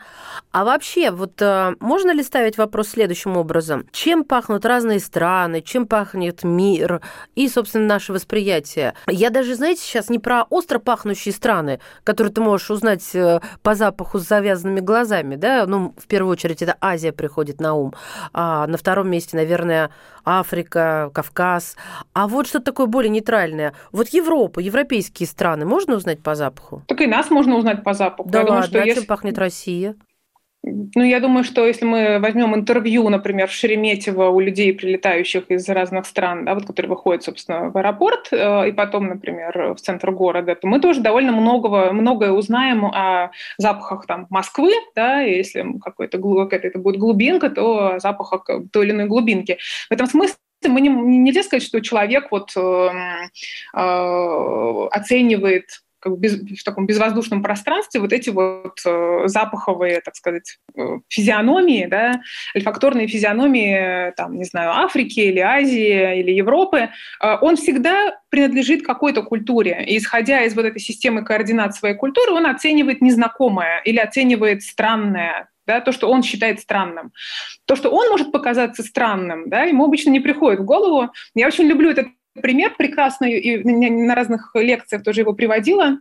А 0.53 0.65
вообще, 0.65 1.11
вот 1.11 1.41
э, 1.41 1.75
можно 1.81 2.13
ли 2.13 2.23
ставить 2.23 2.59
вопрос 2.59 2.89
следующим 2.89 3.37
образом? 3.37 3.87
Чем 3.93 4.25
пахнут 4.25 4.65
разные 4.65 5.01
страны, 5.01 5.63
чем 5.63 5.87
пахнет 5.87 6.45
мир 6.45 7.01
и, 7.35 7.49
собственно, 7.49 7.87
наше 7.87 8.13
восприятие? 8.13 8.95
Я 9.07 9.31
даже, 9.31 9.55
знаете, 9.55 9.83
сейчас 9.83 10.09
не 10.09 10.19
про 10.19 10.45
остро 10.45 10.79
пахнущие 10.79 11.33
страны, 11.33 11.81
которые 12.05 12.33
ты 12.33 12.41
можешь 12.41 12.71
узнать 12.71 13.15
э, 13.15 13.41
по 13.63 13.75
запаху 13.75 14.19
с 14.19 14.27
завязанными 14.29 14.81
глазами, 14.81 15.37
да, 15.37 15.67
ну, 15.67 15.95
в 15.97 16.07
первую 16.07 16.33
очередь 16.33 16.63
это 16.63 16.77
Азия 16.81 17.13
приходит 17.13 17.61
на 17.61 17.75
ум, 17.75 17.95
а 18.33 18.67
на 18.67 18.77
втором 18.77 19.11
месте, 19.11 19.37
наверное, 19.37 19.91
Африка, 20.25 21.11
Кавказ. 21.15 21.77
А 22.13 22.29
вот 22.29 22.47
что-то 22.47 22.67
такое 22.67 22.87
более 22.87 23.11
нейтральное. 23.11 23.73
Вот 23.93 24.09
Европа, 24.09 24.61
европейские 24.61 25.27
страны 25.27 25.65
можно 25.65 25.95
узнать 25.95 26.23
по 26.23 26.35
запаху? 26.35 26.83
Так 26.87 27.01
и 27.01 27.07
нас 27.07 27.31
можно 27.31 27.57
узнать 27.59 27.83
по 27.85 27.95
запаху. 27.95 28.29
Да 28.29 28.41
я 28.41 28.45
ладно, 28.45 28.55
думаю, 28.57 28.69
что 28.69 28.83
а 28.83 28.85
если... 28.85 29.01
чем 29.01 29.07
пахнет 29.07 29.39
Россия? 29.39 29.97
Ну, 30.63 31.05
я 31.05 31.21
думаю, 31.21 31.45
что 31.45 31.67
если 31.67 31.85
мы 31.85 32.19
возьмем 32.19 32.55
интервью, 32.55 33.09
например, 33.09 33.49
в 33.49 33.53
Шереметьево 33.53 34.29
у 34.29 34.41
людей, 34.41 34.75
прилетающих 34.75 35.51
из 35.51 35.69
разных 35.69 36.05
стран, 36.05 36.45
да, 36.45 36.55
вот, 36.55 36.67
которые 36.67 36.91
выходят, 36.91 37.23
собственно, 37.23 37.71
в 37.71 37.79
аэропорт, 37.79 38.29
э, 38.33 38.69
и 38.69 38.73
потом, 38.73 39.07
например, 39.07 39.75
в 39.75 39.81
центр 39.81 40.11
города, 40.11 40.55
то 40.57 40.67
мы 40.67 40.81
тоже 40.81 41.01
довольно 41.01 41.33
многого, 41.33 41.93
многое 41.93 42.33
узнаем 42.33 42.87
о 42.87 43.31
запахах 43.57 44.07
там, 44.07 44.27
Москвы, 44.31 44.73
да, 44.97 45.23
и 45.23 45.37
если 45.37 45.65
какой-то, 45.83 46.19
какая-то 46.19 46.67
это 46.67 46.79
будет 46.79 46.99
глубинка, 46.99 47.51
то 47.51 47.95
о 47.95 48.01
запахах 48.01 48.49
той 48.73 48.87
или 48.87 48.93
иной 48.93 49.07
глубинки. 49.07 49.59
В 49.89 49.93
этом 49.93 50.07
смысле 50.07 50.37
мы 50.67 50.81
не, 50.81 50.89
нельзя 50.89 51.45
сказать, 51.45 51.63
что 51.63 51.81
человек 51.81 52.29
вот, 52.31 52.51
э, 52.57 52.91
э, 53.75 54.89
оценивает 54.91 55.83
как 56.01 56.13
бы 56.13 56.19
без, 56.19 56.35
в 56.35 56.65
таком 56.65 56.87
безвоздушном 56.87 57.43
пространстве 57.43 58.01
вот 58.01 58.13
эти 58.13 58.31
вот 58.31 58.81
э, 58.85 59.23
запаховые, 59.27 60.01
так 60.01 60.17
сказать, 60.17 60.59
э, 60.77 60.99
физиономии, 61.09 61.87
да, 61.87 62.21
альфакторные 62.55 63.09
физиономии, 63.09 64.13
там, 64.17 64.39
не 64.39 64.45
знаю, 64.45 64.71
Африки 64.71 65.21
или 65.21 65.41
Азии 65.41 66.21
или 66.21 66.33
Европы, 66.33 66.89
э, 67.23 67.37
он 67.41 67.57
всегда 67.57 68.19
принадлежит 68.31 68.87
какой-то 68.87 69.23
культуре. 69.23 69.85
И 69.87 69.99
исходя 69.99 70.43
из 70.43 70.55
вот 70.55 70.65
этой 70.65 70.81
системы 70.81 71.25
координат 71.25 71.75
своей 71.75 71.95
культуры, 71.95 72.33
он 72.33 72.47
оценивает 72.47 73.01
незнакомое 73.01 73.81
или 73.85 73.99
оценивает 73.99 74.63
странное, 74.63 75.49
да, 75.67 75.81
то, 75.81 75.93
что 75.93 76.11
он 76.11 76.23
считает 76.23 76.61
странным. 76.61 77.13
То, 77.67 77.77
что 77.77 77.91
он 77.91 78.09
может 78.09 78.33
показаться 78.33 78.83
странным, 78.83 79.49
да, 79.51 79.65
ему 79.65 79.85
обычно 79.85 80.11
не 80.11 80.21
приходит 80.21 80.61
в 80.61 80.65
голову. 80.65 81.11
Я 81.35 81.47
очень 81.47 81.67
люблю 81.67 81.91
этот 81.91 82.09
пример 82.39 82.75
прекрасный, 82.77 83.39
и 83.39 83.65
на 83.65 84.15
разных 84.15 84.51
лекциях 84.55 85.03
тоже 85.03 85.21
его 85.21 85.33
приводила. 85.33 85.99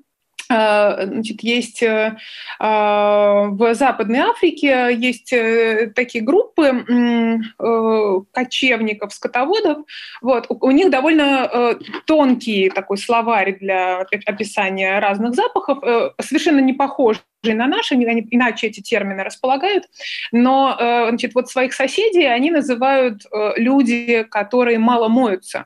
А, 0.49 1.05
значит, 1.05 1.41
есть 1.43 1.83
э, 1.83 2.17
а, 2.59 3.47
в 3.49 3.75
Западной 3.75 4.19
Африке 4.19 4.95
есть 4.97 5.33
э, 5.33 5.91
такие 5.93 6.23
группы 6.23 6.85
э, 6.87 8.19
кочевников, 8.31 9.13
скотоводов. 9.13 9.79
Вот. 10.21 10.47
У 10.49 10.71
них 10.71 10.89
довольно 10.89 11.77
тонкий 12.05 12.69
такой 12.69 12.97
словарь 12.97 13.57
для 13.59 14.05
описания 14.25 14.99
разных 14.99 15.35
запахов, 15.35 15.79
совершенно 16.21 16.59
не 16.59 16.73
похожий 16.73 17.21
на 17.43 17.67
наши, 17.67 17.95
они 17.95 18.27
иначе 18.31 18.67
эти 18.67 18.81
термины 18.81 19.23
располагают, 19.23 19.85
но 20.31 20.75
значит, 21.09 21.33
вот 21.35 21.49
своих 21.49 21.73
соседей 21.73 22.25
они 22.25 22.51
называют 22.51 23.23
люди, 23.55 24.25
которые 24.29 24.79
мало 24.79 25.07
моются 25.07 25.65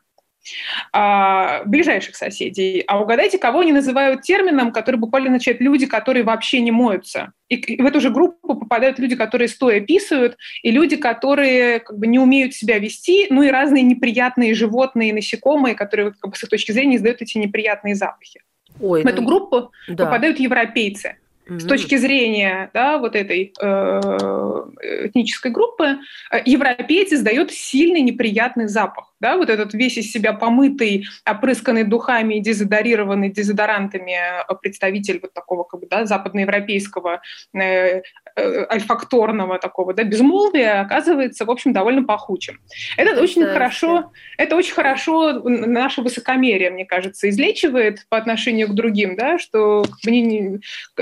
а, 0.91 1.63
ближайших 1.65 2.15
соседей. 2.15 2.83
А 2.87 3.01
угадайте, 3.01 3.37
кого 3.37 3.59
они 3.59 3.71
называют 3.71 4.21
термином, 4.21 4.71
который 4.71 4.97
буквально 4.97 5.29
означает 5.29 5.61
люди, 5.61 5.85
которые 5.85 6.23
вообще 6.23 6.61
не 6.61 6.71
моются. 6.71 7.33
И 7.49 7.81
в 7.81 7.85
эту 7.85 7.99
же 7.99 8.09
группу 8.09 8.55
попадают 8.55 8.97
люди, 8.99 9.15
которые 9.15 9.47
стоя 9.47 9.81
писают, 9.81 10.37
и 10.63 10.71
люди, 10.71 10.95
которые 10.95 11.79
как 11.79 11.97
бы 11.97 12.07
не 12.07 12.19
умеют 12.19 12.53
себя 12.53 12.79
вести, 12.79 13.27
ну 13.29 13.43
и 13.43 13.49
разные 13.49 13.83
неприятные 13.83 14.53
животные, 14.53 15.13
насекомые, 15.13 15.75
которые 15.75 16.13
как 16.19 16.31
бы, 16.31 16.37
с 16.37 16.43
их 16.43 16.49
точки 16.49 16.71
зрения 16.71 16.95
издают 16.95 17.21
эти 17.21 17.37
неприятные 17.37 17.95
запахи. 17.95 18.41
Ой, 18.79 19.03
в 19.03 19.05
эту 19.05 19.21
ну, 19.21 19.27
группу 19.27 19.71
да. 19.87 20.05
попадают 20.05 20.39
европейцы. 20.39 21.17
Mm-hmm. 21.47 21.59
С 21.59 21.65
точки 21.65 21.97
зрения 21.97 22.69
да, 22.73 22.97
вот 22.97 23.15
этой 23.15 23.53
э, 23.59 24.01
этнической 25.05 25.51
группы, 25.51 25.97
э, 26.31 26.41
европейцы 26.45 27.15
издают 27.15 27.51
сильный 27.51 28.01
неприятный 28.01 28.67
запах 28.67 29.10
да, 29.21 29.37
вот 29.37 29.49
этот 29.49 29.73
весь 29.73 29.97
из 29.97 30.11
себя 30.11 30.33
помытый, 30.33 31.05
опрысканный 31.29 31.83
духами 31.83 32.35
и 32.35 32.39
дезодорированный 32.41 33.29
дезодорантами 33.29 34.13
э, 34.13 34.55
представитель 34.61 35.19
вот 35.21 35.33
такого 35.33 35.63
как 35.63 35.79
бы, 35.79 35.87
да, 35.87 36.05
западноевропейского 36.05 37.21
э, 37.53 38.01
э, 38.35 38.65
альфакторного 38.69 39.59
такого 39.59 39.93
да, 39.93 40.03
безмолвия 40.03 40.81
оказывается, 40.81 41.45
в 41.45 41.51
общем, 41.51 41.71
довольно 41.71 42.03
пахучим. 42.03 42.59
Это, 42.97 43.11
это 43.11 43.21
очень 43.21 43.45
хорошо, 43.45 44.11
это 44.37 44.55
очень 44.55 44.73
хорошо 44.73 45.33
наше 45.43 46.01
высокомерие, 46.01 46.71
мне 46.71 46.85
кажется, 46.85 47.29
излечивает 47.29 48.05
по 48.09 48.17
отношению 48.17 48.69
к 48.69 48.73
другим, 48.73 49.15
да, 49.15 49.37
что 49.37 49.85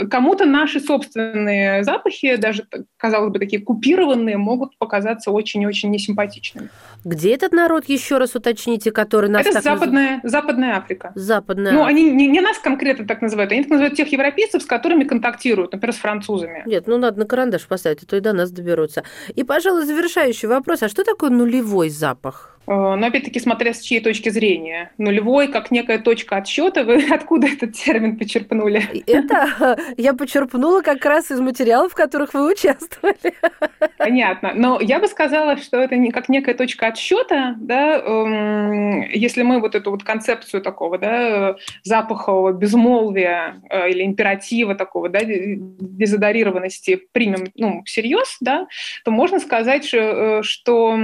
кому-то 0.10 0.46
наши 0.46 0.80
собственные 0.82 1.84
запахи, 1.84 2.36
даже, 2.36 2.66
казалось 2.98 3.32
бы, 3.32 3.40
такие 3.40 3.62
купированные, 3.62 4.38
могут 4.38 4.78
показаться 4.78 5.32
очень-очень 5.32 5.90
несимпатичными. 5.90 6.70
Где 7.06 7.34
этот 7.34 7.54
народ 7.54 7.86
еще 7.88 8.09
раз 8.18 8.36
уточните, 8.36 8.92
который 8.92 9.30
нас 9.30 9.46
Это 9.46 9.54
так 9.56 9.64
западная, 9.64 10.22
называют? 10.24 10.32
западная 10.32 10.78
Африка. 10.78 11.12
Западная. 11.16 11.74
Ну, 11.74 11.84
они 11.84 12.10
не, 12.12 12.28
не 12.28 12.42
нас 12.42 12.58
конкретно 12.58 13.06
так 13.06 13.22
называют, 13.22 13.52
они 13.52 13.62
так 13.62 13.72
называют 13.72 13.96
тех 13.96 14.12
европейцев, 14.12 14.64
с 14.64 14.66
которыми 14.66 15.04
контактируют, 15.04 15.74
например, 15.74 15.94
с 15.94 15.98
французами. 15.98 16.64
Нет, 16.66 16.88
ну 16.88 16.98
надо 16.98 17.20
на 17.20 17.26
карандаш 17.26 17.68
поставить, 17.68 18.04
а 18.04 18.06
то 18.06 18.18
и 18.18 18.20
до 18.20 18.34
нас 18.34 18.52
доберутся. 18.52 19.04
И, 19.36 19.44
пожалуй, 19.44 19.86
завершающий 19.86 20.48
вопрос. 20.48 20.84
А 20.84 20.90
что 20.90 21.04
такое 21.04 21.30
нулевой 21.30 21.90
запах? 21.90 22.59
Э, 22.70 22.96
но 22.96 23.08
опять-таки, 23.08 23.40
смотря 23.40 23.74
с 23.74 23.80
чьей 23.80 24.00
точки 24.00 24.30
зрения. 24.30 24.92
Нулевой, 25.00 25.48
как 25.48 25.72
некая 25.72 25.98
точка 25.98 26.38
отсчета, 26.38 26.84
вы 26.84 27.04
откуда 27.12 27.48
этот 27.48 27.74
термин 27.74 28.18
почерпнули? 28.18 28.84
Это 29.08 29.78
я 29.98 30.14
почерпнула 30.14 30.82
как 30.82 31.04
раз 31.04 31.32
из 31.32 31.40
материалов, 31.40 31.94
в 31.94 31.96
которых 31.96 32.36
вы 32.36 32.52
участвовали. 32.52 33.34
Понятно. 33.98 34.52
Но 34.54 34.80
я 34.80 35.00
бы 35.00 35.08
сказала, 35.08 35.58
что 35.58 35.78
это 35.78 35.96
не 35.96 36.12
как 36.12 36.30
некая 36.30 36.54
точка 36.54 36.88
отсчета, 36.88 37.56
да, 37.60 37.98
эм, 37.98 39.02
если 39.10 39.42
мы 39.42 39.60
вот 39.60 39.74
эту 39.74 39.90
вот 39.90 40.04
концепцию 40.04 40.62
такого, 40.62 41.00
да, 41.00 41.56
запахового 41.84 42.54
безмолвия 42.54 43.62
э, 43.70 43.90
или 43.90 44.04
императива 44.04 44.76
такого, 44.76 45.10
да, 45.10 45.22
дезодорированности 45.24 47.02
примем, 47.14 47.48
ну, 47.56 47.82
всерьез, 47.86 48.38
да, 48.42 48.68
то 49.04 49.12
можно 49.12 49.40
сказать, 49.40 49.90
э, 49.92 50.42
что 50.44 50.96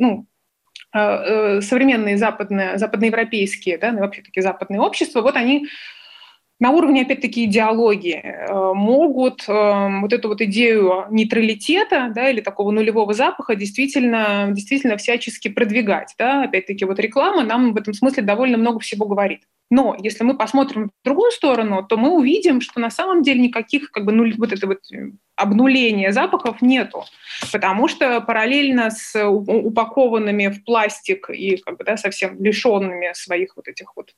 ну, 0.00 0.26
э, 0.92 0.98
э, 0.98 1.60
современные 1.60 2.16
западные, 2.16 2.78
западноевропейские, 2.78 3.78
да, 3.78 3.92
ну, 3.92 4.00
вообще 4.00 4.22
такие 4.22 4.42
западные 4.42 4.80
общества, 4.80 5.20
вот 5.20 5.36
они 5.36 5.68
на 6.58 6.70
уровне, 6.70 7.02
опять-таки, 7.02 7.44
идеологии 7.44 8.20
э, 8.22 8.72
могут 8.74 9.46
вот 9.48 10.12
эту 10.12 10.28
вот 10.28 10.42
идею 10.42 11.06
нейтралитета 11.10 12.12
да, 12.14 12.28
или 12.28 12.42
такого 12.42 12.70
нулевого 12.70 13.14
запаха 13.14 13.54
действительно, 13.54 14.48
действительно 14.50 14.98
всячески 14.98 15.48
продвигать. 15.48 16.14
Да. 16.18 16.42
Опять-таки, 16.42 16.84
вот 16.84 16.98
реклама 16.98 17.44
нам 17.44 17.72
в 17.72 17.78
этом 17.78 17.94
смысле 17.94 18.24
довольно 18.24 18.58
много 18.58 18.78
всего 18.80 19.06
говорит. 19.06 19.44
Но 19.70 19.96
если 19.98 20.24
мы 20.24 20.36
посмотрим 20.36 20.88
в 20.88 21.04
другую 21.04 21.30
сторону, 21.30 21.86
то 21.86 21.96
мы 21.96 22.10
увидим, 22.10 22.60
что 22.60 22.80
на 22.80 22.90
самом 22.90 23.22
деле 23.22 23.40
никаких 23.40 23.92
как 23.92 24.04
бы 24.04 24.10
нуль, 24.10 24.34
вот 24.36 24.52
это 24.52 24.66
вот 24.66 24.80
э, 24.92 25.12
обнуления 25.36 26.12
запахов 26.12 26.60
нету, 26.60 27.04
потому 27.52 27.86
что 27.86 28.20
параллельно 28.20 28.90
с 28.90 29.14
упакованными 29.24 30.48
в 30.48 30.64
пластик 30.64 31.30
и 31.30 31.56
как 31.58 31.78
бы, 31.78 31.84
да, 31.84 31.96
совсем 31.96 32.42
лишенными 32.42 33.12
своих 33.14 33.56
вот 33.56 33.68
этих 33.68 33.94
вот 33.94 34.12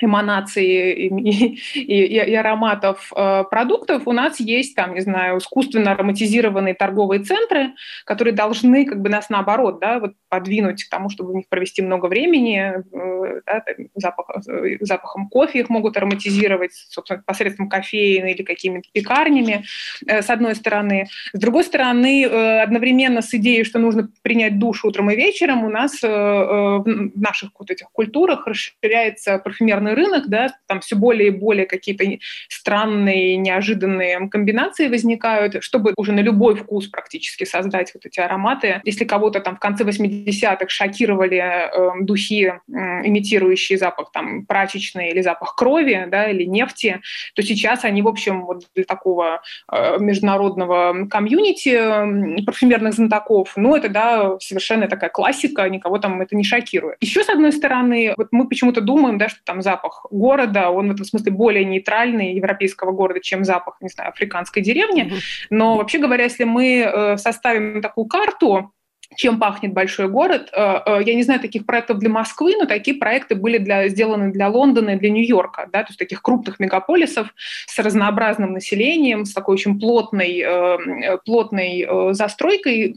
эманации 0.00 1.08
и, 1.08 1.54
и, 1.74 2.04
и 2.04 2.34
ароматов 2.34 3.12
э, 3.14 3.44
продуктов, 3.50 4.06
у 4.06 4.12
нас 4.12 4.40
есть 4.40 4.74
там, 4.74 4.94
не 4.94 5.00
знаю, 5.00 5.38
искусственно 5.38 5.92
ароматизированные 5.92 6.74
торговые 6.74 7.22
центры, 7.22 7.74
которые 8.04 8.34
должны 8.34 8.84
как 8.84 9.00
бы 9.00 9.08
нас 9.08 9.30
наоборот, 9.30 9.80
да, 9.80 9.98
вот 9.98 10.14
подвинуть 10.28 10.84
к 10.84 10.90
тому, 10.90 11.10
чтобы 11.10 11.32
в 11.32 11.34
них 11.36 11.48
провести 11.48 11.82
много 11.82 12.06
времени, 12.06 12.74
э, 12.92 13.40
да, 13.46 13.64
запах, 13.94 14.26
э, 14.48 14.76
запахом 14.80 15.28
кофе 15.28 15.60
их 15.60 15.68
могут 15.68 15.96
ароматизировать, 15.96 16.72
собственно, 16.72 17.22
посредством 17.24 17.68
кофеина 17.68 18.26
или 18.26 18.42
какими-то 18.42 18.88
пекарнями, 18.92 19.64
э, 20.06 20.22
с 20.22 20.30
одной 20.30 20.54
стороны. 20.54 21.06
С 21.32 21.38
другой 21.38 21.64
стороны, 21.64 22.24
э, 22.24 22.62
одновременно 22.62 23.22
с 23.22 23.32
идеей, 23.34 23.64
что 23.64 23.78
нужно 23.78 24.08
принять 24.22 24.58
душ 24.58 24.84
утром 24.84 25.10
и 25.10 25.16
вечером, 25.16 25.64
у 25.64 25.70
нас 25.70 26.02
э, 26.02 26.06
э, 26.06 26.10
в 26.10 27.20
наших 27.20 27.50
вот 27.58 27.70
этих 27.70 27.90
культурах 27.90 28.46
расширяется 28.46 29.38
парфюмерный 29.38 29.87
черный 29.88 29.94
рынок, 29.94 30.28
да, 30.28 30.48
там 30.66 30.80
все 30.80 30.96
более 30.96 31.28
и 31.28 31.30
более 31.30 31.66
какие-то 31.66 32.04
странные, 32.48 33.36
неожиданные 33.36 34.28
комбинации 34.28 34.88
возникают, 34.88 35.62
чтобы 35.62 35.92
уже 35.96 36.12
на 36.12 36.20
любой 36.20 36.56
вкус 36.56 36.88
практически 36.88 37.44
создать 37.44 37.92
вот 37.94 38.06
эти 38.06 38.20
ароматы. 38.20 38.80
Если 38.84 39.04
кого-то 39.04 39.40
там 39.40 39.56
в 39.56 39.58
конце 39.58 39.84
80-х 39.84 40.68
шокировали 40.68 41.38
э, 41.38 42.04
духи, 42.04 42.46
э, 42.46 42.52
имитирующие 43.06 43.78
запах 43.78 44.10
там 44.12 44.46
прачечный 44.46 45.10
или 45.10 45.22
запах 45.22 45.54
крови, 45.56 46.06
да, 46.08 46.30
или 46.30 46.44
нефти, 46.44 47.00
то 47.34 47.42
сейчас 47.42 47.84
они, 47.84 48.02
в 48.02 48.08
общем, 48.08 48.44
вот 48.44 48.64
для 48.74 48.84
такого 48.84 49.40
э, 49.72 49.98
международного 49.98 51.06
комьюнити 51.08 52.44
парфюмерных 52.44 52.94
знатоков, 52.94 53.52
ну, 53.56 53.76
это, 53.76 53.88
да, 53.88 54.38
совершенно 54.40 54.88
такая 54.88 55.10
классика, 55.10 55.68
никого 55.68 55.98
там 55.98 56.20
это 56.20 56.36
не 56.36 56.44
шокирует. 56.44 56.96
Еще, 57.00 57.22
с 57.22 57.28
одной 57.28 57.52
стороны, 57.52 58.14
вот 58.16 58.28
мы 58.30 58.48
почему-то 58.48 58.80
думаем, 58.80 59.18
да, 59.18 59.28
что 59.28 59.40
там 59.44 59.62
запах 59.62 59.77
запах 59.78 60.06
города, 60.10 60.70
он 60.70 60.88
в 60.88 60.92
этом 60.92 61.04
смысле 61.04 61.32
более 61.32 61.64
нейтральный 61.64 62.34
европейского 62.34 62.92
города, 62.92 63.20
чем 63.20 63.44
запах, 63.44 63.76
не 63.80 63.88
знаю, 63.88 64.10
африканской 64.10 64.62
деревни. 64.62 65.12
Но 65.50 65.76
вообще 65.76 65.98
говоря, 65.98 66.24
если 66.24 66.44
мы 66.44 66.78
э, 66.80 67.16
составим 67.16 67.80
такую 67.80 68.06
карту, 68.06 68.72
чем 69.16 69.38
пахнет 69.38 69.72
большой 69.72 70.08
город. 70.08 70.50
Э, 70.52 70.80
э, 70.84 71.00
я 71.02 71.14
не 71.14 71.22
знаю 71.22 71.40
таких 71.40 71.64
проектов 71.64 71.98
для 71.98 72.10
Москвы, 72.10 72.54
но 72.58 72.66
такие 72.66 72.98
проекты 72.98 73.36
были 73.36 73.56
для, 73.56 73.88
сделаны 73.88 74.32
для 74.32 74.48
Лондона 74.48 74.90
и 74.90 74.98
для 74.98 75.10
Нью-Йорка, 75.10 75.68
да, 75.72 75.82
то 75.82 75.88
есть 75.88 75.98
таких 75.98 76.20
крупных 76.20 76.60
мегаполисов 76.60 77.28
с 77.66 77.78
разнообразным 77.78 78.52
населением, 78.52 79.24
с 79.24 79.32
такой 79.32 79.54
очень 79.54 79.80
плотной, 79.80 80.44
плотной 81.24 81.88
застройкой. 82.12 82.96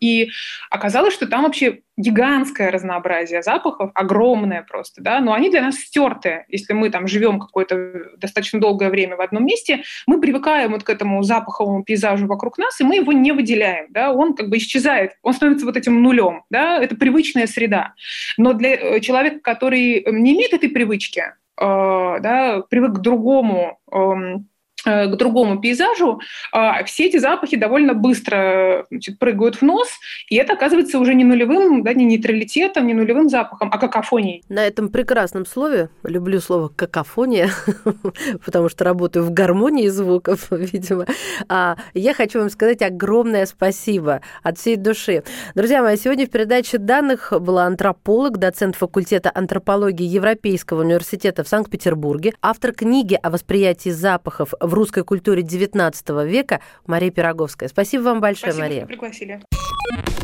И 0.00 0.30
оказалось, 0.70 1.14
что 1.14 1.26
там 1.26 1.42
вообще 1.42 1.80
гигантское 1.96 2.70
разнообразие 2.70 3.42
запахов, 3.42 3.90
огромное 3.94 4.62
просто, 4.62 5.02
да, 5.02 5.20
но 5.20 5.32
они 5.32 5.50
для 5.50 5.62
нас 5.62 5.76
стерты. 5.76 6.44
Если 6.48 6.72
мы 6.72 6.90
там 6.90 7.06
живем 7.06 7.38
какое-то 7.38 8.16
достаточно 8.16 8.60
долгое 8.60 8.90
время 8.90 9.16
в 9.16 9.20
одном 9.20 9.44
месте, 9.44 9.82
мы 10.06 10.20
привыкаем 10.20 10.72
вот 10.72 10.82
к 10.82 10.90
этому 10.90 11.22
запаховому 11.22 11.84
пейзажу 11.84 12.26
вокруг 12.26 12.58
нас, 12.58 12.80
и 12.80 12.84
мы 12.84 12.96
его 12.96 13.12
не 13.12 13.32
выделяем, 13.32 13.86
да, 13.90 14.12
он 14.12 14.34
как 14.34 14.48
бы 14.48 14.56
исчезает, 14.56 15.12
он 15.22 15.34
становится 15.34 15.66
вот 15.66 15.76
этим 15.76 16.02
нулем, 16.02 16.44
да, 16.50 16.82
это 16.82 16.96
привычная 16.96 17.46
среда. 17.46 17.94
Но 18.36 18.52
для 18.52 18.74
э, 18.74 19.00
человека, 19.00 19.40
который 19.40 20.04
не 20.10 20.34
имеет 20.34 20.52
этой 20.52 20.68
привычки, 20.68 21.20
э, 21.20 21.32
да, 21.58 22.62
привык 22.68 22.94
к 22.94 23.00
другому 23.00 23.78
э, 23.92 23.96
Э, 23.98 24.36
к 24.84 25.16
другому 25.16 25.60
пейзажу, 25.60 26.20
а, 26.52 26.84
все 26.84 27.06
эти 27.06 27.18
запахи 27.18 27.56
довольно 27.56 27.94
быстро 27.94 28.86
значит, 28.90 29.18
прыгают 29.18 29.56
в 29.56 29.62
нос, 29.62 29.88
и 30.28 30.36
это 30.36 30.54
оказывается 30.54 30.98
уже 30.98 31.14
не 31.14 31.24
нулевым, 31.24 31.82
да, 31.82 31.94
не 31.94 32.04
нейтралитетом, 32.04 32.86
не 32.86 32.94
нулевым 32.94 33.28
запахом, 33.28 33.70
а 33.72 33.78
какофонией. 33.78 34.42
На 34.48 34.66
этом 34.66 34.88
прекрасном 34.88 35.46
слове, 35.46 35.90
люблю 36.02 36.40
слово 36.40 36.68
какофония, 36.68 37.50
потому 38.44 38.68
что 38.68 38.84
работаю 38.84 39.24
в 39.24 39.32
гармонии 39.32 39.88
звуков, 39.88 40.48
видимо, 40.50 41.06
а, 41.48 41.76
я 41.94 42.14
хочу 42.14 42.40
вам 42.40 42.50
сказать 42.50 42.82
огромное 42.82 43.46
спасибо 43.46 44.20
от 44.42 44.58
всей 44.58 44.76
души. 44.76 45.22
Друзья 45.54 45.82
мои, 45.82 45.96
сегодня 45.96 46.26
в 46.26 46.30
передаче 46.30 46.78
данных 46.78 47.32
была 47.40 47.64
антрополог, 47.64 48.38
доцент 48.38 48.76
факультета 48.76 49.30
антропологии 49.34 50.06
Европейского 50.06 50.82
университета 50.82 51.44
в 51.44 51.48
Санкт-Петербурге, 51.48 52.34
автор 52.42 52.72
книги 52.72 53.18
о 53.20 53.30
восприятии 53.30 53.90
запахов 53.90 54.54
в 54.70 54.74
русской 54.74 55.04
культуре 55.04 55.42
XIX 55.42 56.26
века 56.26 56.60
Мария 56.86 57.10
Пироговская. 57.10 57.68
Спасибо 57.68 58.02
вам 58.02 58.20
большое, 58.20 58.52
Спасибо, 58.52 58.64
Мария. 58.64 58.80
Что 58.80 58.88
пригласили. 58.88 59.42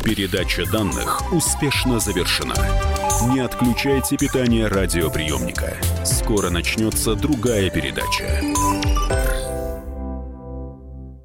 Передача 0.04 0.64
данных 0.70 1.32
успешно 1.32 1.98
завершена. 1.98 2.54
Не 3.32 3.40
отключайте 3.40 4.16
питание 4.16 4.68
радиоприемника. 4.68 5.74
Скоро 6.04 6.50
начнется 6.50 7.14
другая 7.14 7.70
передача. 7.70 8.40